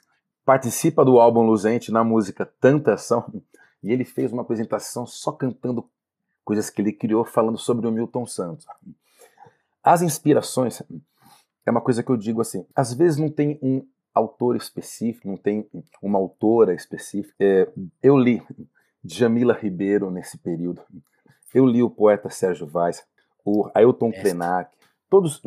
[0.45, 3.43] participa do álbum Luzente na música Tanta Ação,
[3.83, 5.89] e ele fez uma apresentação só cantando
[6.45, 8.67] coisas que ele criou, falando sobre o Milton Santos.
[9.83, 10.83] As inspirações
[11.69, 15.37] é uma coisa que eu digo assim: às vezes não tem um autor específico, não
[15.37, 15.69] tem
[16.03, 17.37] uma autora específica.
[17.39, 17.69] É,
[18.03, 18.43] eu li
[19.05, 20.83] Jamila Ribeiro nesse período,
[21.55, 23.07] eu li o poeta Sérgio Vaz,
[23.45, 24.75] o Ailton Krenak,
[25.11, 25.43] todos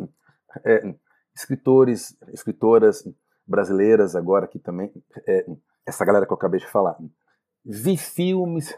[0.64, 0.94] é,
[1.34, 3.06] escritores, escritoras
[3.46, 4.92] brasileiras agora aqui também,
[5.26, 5.44] é,
[5.84, 6.96] essa galera que eu acabei de falar.
[7.64, 8.76] Vi filmes,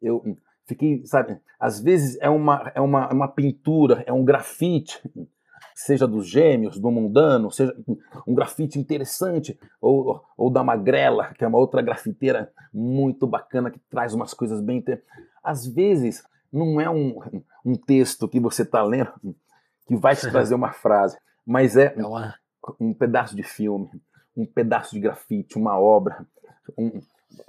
[0.00, 5.02] eu fiquei, sabe, às vezes é uma, é uma, é uma pintura, é um grafite,
[5.74, 7.74] seja dos gêmeos, do mundano, seja
[8.26, 13.78] um grafite interessante, ou, ou da Magrela, que é uma outra grafiteira muito bacana, que
[13.90, 14.84] traz umas coisas bem.
[15.42, 17.18] Às vezes não é um,
[17.64, 19.12] um texto que você está lendo
[19.86, 22.02] que vai te trazer uma frase, mas é, é
[22.78, 23.88] um pedaço de filme,
[24.36, 26.24] um pedaço de grafite, uma obra,
[26.78, 27.00] um,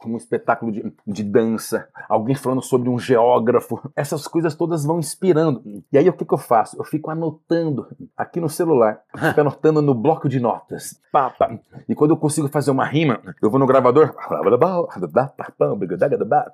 [0.06, 3.80] um espetáculo de, de, dança, alguém falando sobre um geógrafo.
[3.96, 5.64] Essas coisas todas vão inspirando.
[5.92, 6.78] E aí o que, que eu faço?
[6.78, 11.00] Eu fico anotando aqui no celular, fico anotando no bloco de notas.
[11.12, 11.58] Pá, pá.
[11.88, 14.14] E quando eu consigo fazer uma rima, eu vou no gravador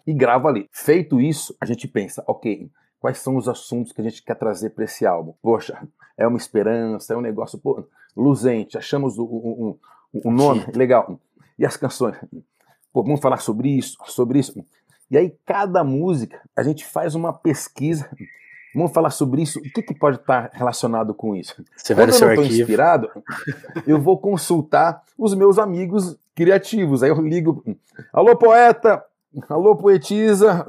[0.06, 0.68] e gravo ali.
[0.72, 2.70] Feito isso, a gente pensa, ok,
[3.00, 5.34] quais são os assuntos que a gente quer trazer para esse álbum?
[5.42, 5.82] Poxa,
[6.18, 9.80] é uma esperança, é um negócio pô, luzente, achamos o, o,
[10.14, 11.20] o, o nome legal.
[11.58, 12.16] E as canções?
[12.92, 14.54] Pô, vamos falar sobre isso, sobre isso.
[15.12, 18.10] E aí, cada música, a gente faz uma pesquisa.
[18.74, 19.60] Vamos falar sobre isso.
[19.60, 21.64] O que, que pode estar relacionado com isso?
[21.76, 23.10] Você vai Quando eu não estou inspirado,
[23.88, 27.02] eu vou consultar os meus amigos criativos.
[27.02, 27.64] Aí eu ligo:
[28.14, 29.04] Alô, poeta!
[29.48, 30.68] Alô, poetisa!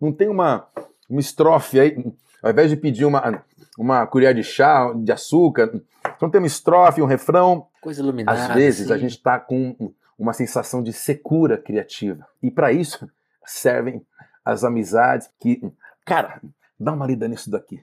[0.00, 0.66] Não tem uma,
[1.08, 2.12] uma estrofe aí?
[2.42, 3.42] Ao invés de pedir uma,
[3.78, 5.72] uma colher de chá, de açúcar,
[6.20, 7.66] não tem uma estrofe, um refrão.
[7.80, 8.38] Coisa iluminada.
[8.38, 8.92] Às vezes assim.
[8.92, 12.26] a gente está com uma sensação de secura criativa.
[12.42, 13.08] E para isso
[13.44, 14.04] servem
[14.44, 15.62] as amizades que,
[16.04, 16.40] cara,
[16.78, 17.82] dá uma lida nisso daqui,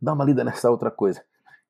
[0.00, 1.22] dá uma lida nessa outra coisa.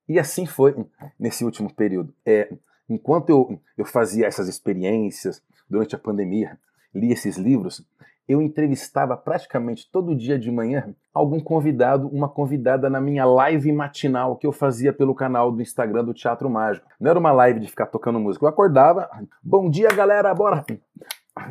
[0.09, 0.75] E assim foi
[1.19, 2.15] nesse último período.
[2.25, 2.53] É,
[2.89, 6.59] enquanto eu, eu fazia essas experiências durante a pandemia,
[6.95, 7.85] li esses livros,
[8.31, 14.37] eu entrevistava praticamente todo dia de manhã algum convidado, uma convidada na minha live matinal
[14.37, 16.87] que eu fazia pelo canal do Instagram do Teatro Mágico.
[17.01, 18.45] Não era uma live de ficar tocando música.
[18.45, 19.11] Eu acordava,
[19.43, 20.65] bom dia galera, bora!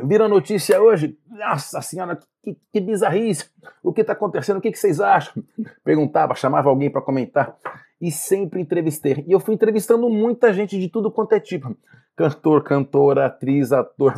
[0.03, 1.17] Vira notícia hoje?
[1.27, 3.49] Nossa senhora, que, que bizarrice!
[3.83, 4.57] O que está acontecendo?
[4.57, 5.43] O que, que vocês acham?
[5.83, 7.57] Perguntava, chamava alguém para comentar
[8.01, 9.23] e sempre entrevistei.
[9.27, 11.75] E eu fui entrevistando muita gente de tudo quanto é tipo.
[12.15, 14.13] Cantor, cantora, atriz, ator,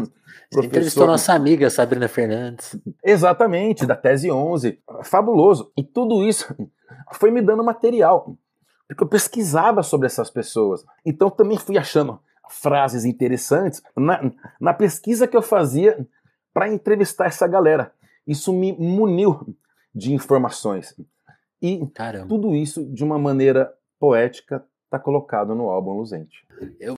[0.52, 2.80] Você entrevistou nossa amiga Sabrina Fernandes.
[3.04, 4.80] Exatamente, da Tese 11.
[5.04, 5.72] Fabuloso.
[5.78, 6.56] E tudo isso
[7.14, 8.36] foi me dando material.
[8.88, 10.84] Porque eu pesquisava sobre essas pessoas.
[11.06, 12.20] Então também fui achando
[12.50, 16.06] frases interessantes na, na pesquisa que eu fazia
[16.54, 17.94] para entrevistar essa galera.
[18.28, 19.56] Isso me muniu
[19.94, 20.96] de informações.
[21.62, 22.28] E Caramba.
[22.28, 26.46] tudo isso de uma maneira poética está colocado no álbum Luzente.
[26.80, 26.96] Eu...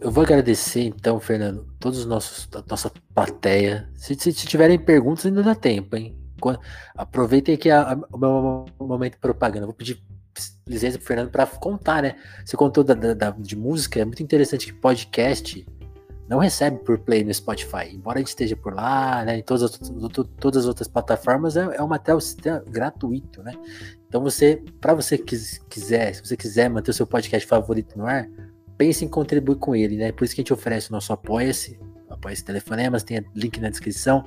[0.00, 3.90] Eu vou agradecer então, Fernando, todos os nossos, a nossa plateia.
[3.96, 6.16] Se, se, se tiverem perguntas, ainda dá tempo, hein?
[6.94, 9.66] Aproveitem aqui a, a, o meu momento de propaganda.
[9.66, 10.00] Vou pedir
[10.68, 12.16] licença pro Fernando para contar, né?
[12.44, 15.66] Você contou da, da, de música, é muito interessante que podcast
[16.28, 17.88] não recebe por play no Spotify.
[17.92, 19.38] Embora a gente esteja por lá, né?
[19.38, 19.78] Em todas as,
[20.40, 22.18] todas as outras plataformas, é, é um material
[22.68, 23.52] gratuito, né?
[24.08, 28.28] Então você, para você quiser, se você quiser manter o seu podcast favorito no ar,
[28.76, 30.10] pense em contribuir com ele, né?
[30.10, 34.24] Por isso que a gente oferece o nosso Apoia-se, Apoia-se Telefonemas, tem link na descrição,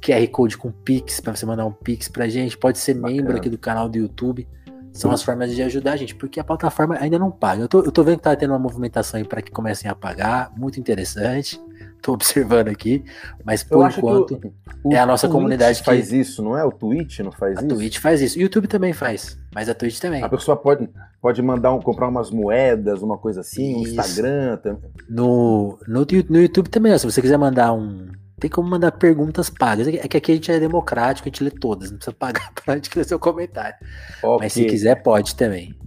[0.00, 3.14] QR Code com Pix, para você mandar um Pix pra gente, pode ser Bacana.
[3.14, 4.46] membro aqui do canal do YouTube.
[4.92, 7.62] São as formas de ajudar a gente, porque a plataforma ainda não paga.
[7.62, 9.94] Eu tô, eu tô vendo que tá tendo uma movimentação aí para que comecem a
[9.94, 11.60] pagar, muito interessante.
[12.02, 13.04] Tô observando aqui,
[13.44, 14.40] mas por enquanto
[14.82, 16.64] o, o é a nossa Twitch comunidade que faz isso, não é?
[16.64, 17.66] O Twitch não faz a isso?
[17.66, 18.38] A Twitch faz isso.
[18.38, 20.22] O YouTube também faz, mas a Twitch também.
[20.22, 20.88] A pessoa pode,
[21.20, 23.90] pode mandar um, comprar umas moedas, uma coisa assim, isso.
[23.90, 24.56] um Instagram.
[24.56, 24.90] Também.
[25.10, 28.08] No, no, no YouTube também, se você quiser mandar um
[28.40, 29.86] tem como mandar perguntas pagas.
[29.86, 32.74] É que aqui a gente é democrático, a gente lê todas, não precisa pagar pra
[32.74, 33.76] gente ler seu comentário.
[34.22, 34.38] Okay.
[34.38, 35.78] Mas se quiser, pode também.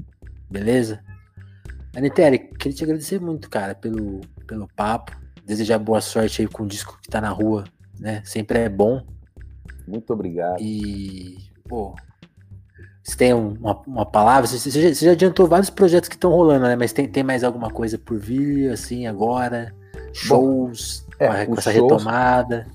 [0.50, 1.04] Beleza?
[1.96, 5.12] Anitere, queria te agradecer muito, cara, pelo, pelo papo.
[5.46, 7.66] Desejar boa sorte aí com o disco que tá na rua,
[8.00, 8.22] né?
[8.24, 9.06] Sempre é bom.
[9.86, 10.62] Muito obrigado.
[10.62, 11.38] E,
[11.68, 11.94] pô,
[13.04, 14.48] você tem uma, uma palavra?
[14.48, 16.76] Você, você, já, você, já, adiantou vários projetos que estão rolando, né?
[16.76, 19.76] Mas tem, tem mais alguma coisa por vir, assim, agora?
[20.14, 21.06] Shows?
[21.10, 22.68] Bom, é, com essa shows, retomada.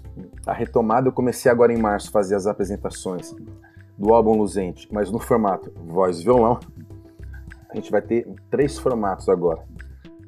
[0.46, 3.34] A retomada eu comecei agora em março a fazer as apresentações
[3.96, 6.60] do álbum Luzente, mas no formato voz violão.
[7.70, 9.62] A gente vai ter três formatos agora: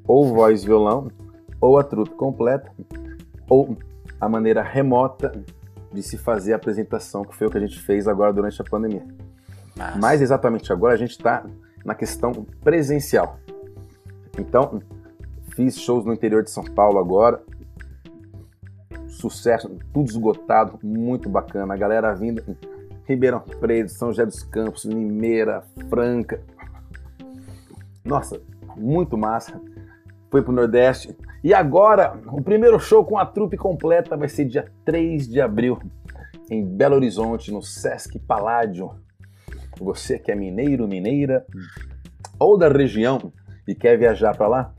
[0.07, 1.09] ou voz violão,
[1.61, 2.71] ou a trupe completa,
[3.49, 3.77] ou
[4.21, 5.33] a maneira remota
[5.93, 8.65] de se fazer a apresentação, que foi o que a gente fez agora durante a
[8.65, 9.05] pandemia.
[9.77, 11.45] Mas Mais exatamente agora a gente está
[11.85, 12.33] na questão
[12.63, 13.39] presencial.
[14.39, 14.81] Então,
[15.55, 17.43] fiz shows no interior de São Paulo agora,
[19.11, 21.74] sucesso, tudo esgotado, muito bacana.
[21.74, 22.43] A galera vindo
[23.05, 26.41] Ribeirão Preto, São José dos Campos, Limeira, Franca.
[28.05, 28.41] Nossa,
[28.77, 29.61] muito massa.
[30.31, 31.16] Foi pro Nordeste.
[31.43, 35.78] E agora, o primeiro show com a trupe completa vai ser dia 3 de abril,
[36.51, 38.91] em Belo Horizonte, no Sesc Paládio.
[39.81, 41.45] Você que é mineiro, mineira,
[42.39, 43.32] ou da região
[43.66, 44.74] e quer viajar para lá,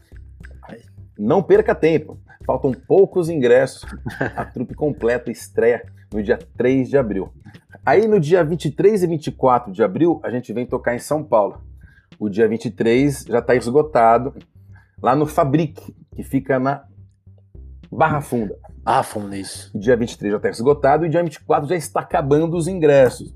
[1.17, 2.19] não perca tempo.
[2.45, 3.85] Faltam poucos ingressos.
[4.35, 7.29] A trupe completa estreia no dia 3 de abril.
[7.85, 11.61] Aí no dia 23 e 24 de abril, a gente vem tocar em São Paulo.
[12.19, 14.35] O dia 23 já está esgotado
[15.01, 16.83] lá no Fabrique, que fica na
[17.91, 18.55] Barra Funda.
[18.83, 19.71] Barra Funda, isso.
[19.75, 23.33] O dia 23 já está esgotado e o dia 24 já está acabando os ingressos.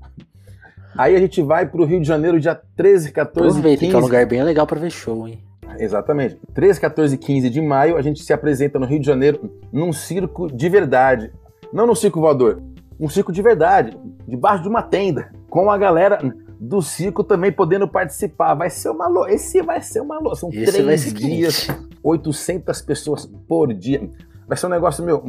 [0.96, 3.90] Aí a gente vai para o Rio de Janeiro dia 13, 14 Aproveita, 15.
[3.90, 5.42] que é um lugar bem legal para ver show, hein?
[5.78, 6.38] Exatamente.
[6.54, 9.92] 13, 14 e 15 de maio, a gente se apresenta no Rio de Janeiro num
[9.92, 11.32] circo de verdade.
[11.72, 12.62] Não no circo voador,
[12.98, 13.96] um circo de verdade,
[14.26, 16.18] debaixo de uma tenda, com a galera
[16.58, 18.54] do circo também podendo participar.
[18.54, 19.32] Vai ser uma louca.
[19.32, 20.36] Esse vai ser uma louca.
[20.36, 21.68] São Esse três dias,
[22.02, 24.08] 800 pessoas por dia.
[24.46, 25.22] Vai ser um negócio, meu,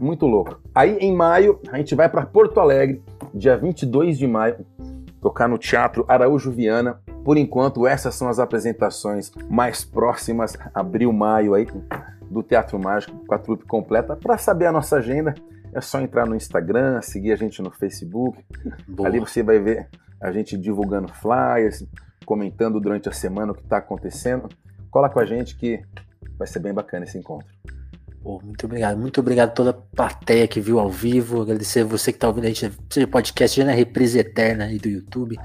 [0.00, 0.60] muito louco.
[0.74, 3.02] Aí, em maio, a gente vai para Porto Alegre,
[3.34, 4.64] dia 22 de maio,
[5.20, 7.00] tocar no Teatro Araújo Viana.
[7.24, 11.66] Por enquanto, essas são as apresentações mais próximas, abril, maio aí,
[12.30, 14.16] do Teatro Mágico, com a trupe completa.
[14.16, 15.34] Para saber a nossa agenda,
[15.72, 18.44] é só entrar no Instagram, seguir a gente no Facebook.
[18.86, 19.08] Boa.
[19.08, 19.88] Ali você vai ver
[20.20, 21.84] a gente divulgando flyers,
[22.24, 24.48] comentando durante a semana o que está acontecendo.
[24.90, 25.82] Cola com a gente que
[26.38, 27.48] vai ser bem bacana esse encontro.
[28.22, 28.98] Pô, muito obrigado.
[28.98, 31.42] Muito obrigado a toda a plateia que viu ao vivo.
[31.42, 34.78] Agradecer a você que está ouvindo a gente, seja podcast, seja na reprise eterna aí
[34.78, 35.38] do YouTube.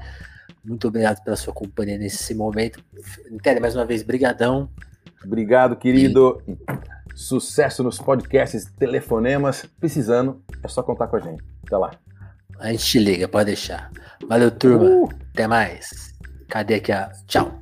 [0.64, 2.82] Muito obrigado pela sua companhia nesse momento.
[3.30, 4.68] Inter, mais uma vez, brigadão.
[5.24, 6.42] Obrigado, querido.
[6.48, 6.56] E...
[7.14, 9.66] Sucesso nos podcasts, telefonemas.
[9.78, 11.44] Precisando, é só contar com a gente.
[11.66, 11.90] Até lá.
[12.58, 13.90] A gente te liga, pode deixar.
[14.26, 14.84] Valeu, turma.
[14.84, 15.08] Uh.
[15.32, 16.14] Até mais.
[16.48, 17.10] Cadê aqui a.
[17.26, 17.60] Tchau.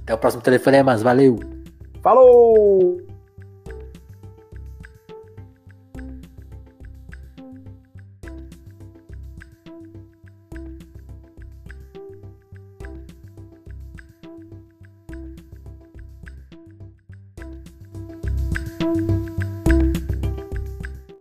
[0.00, 1.02] Até o próximo telefonemas.
[1.02, 1.38] Valeu.
[2.02, 3.07] Falou!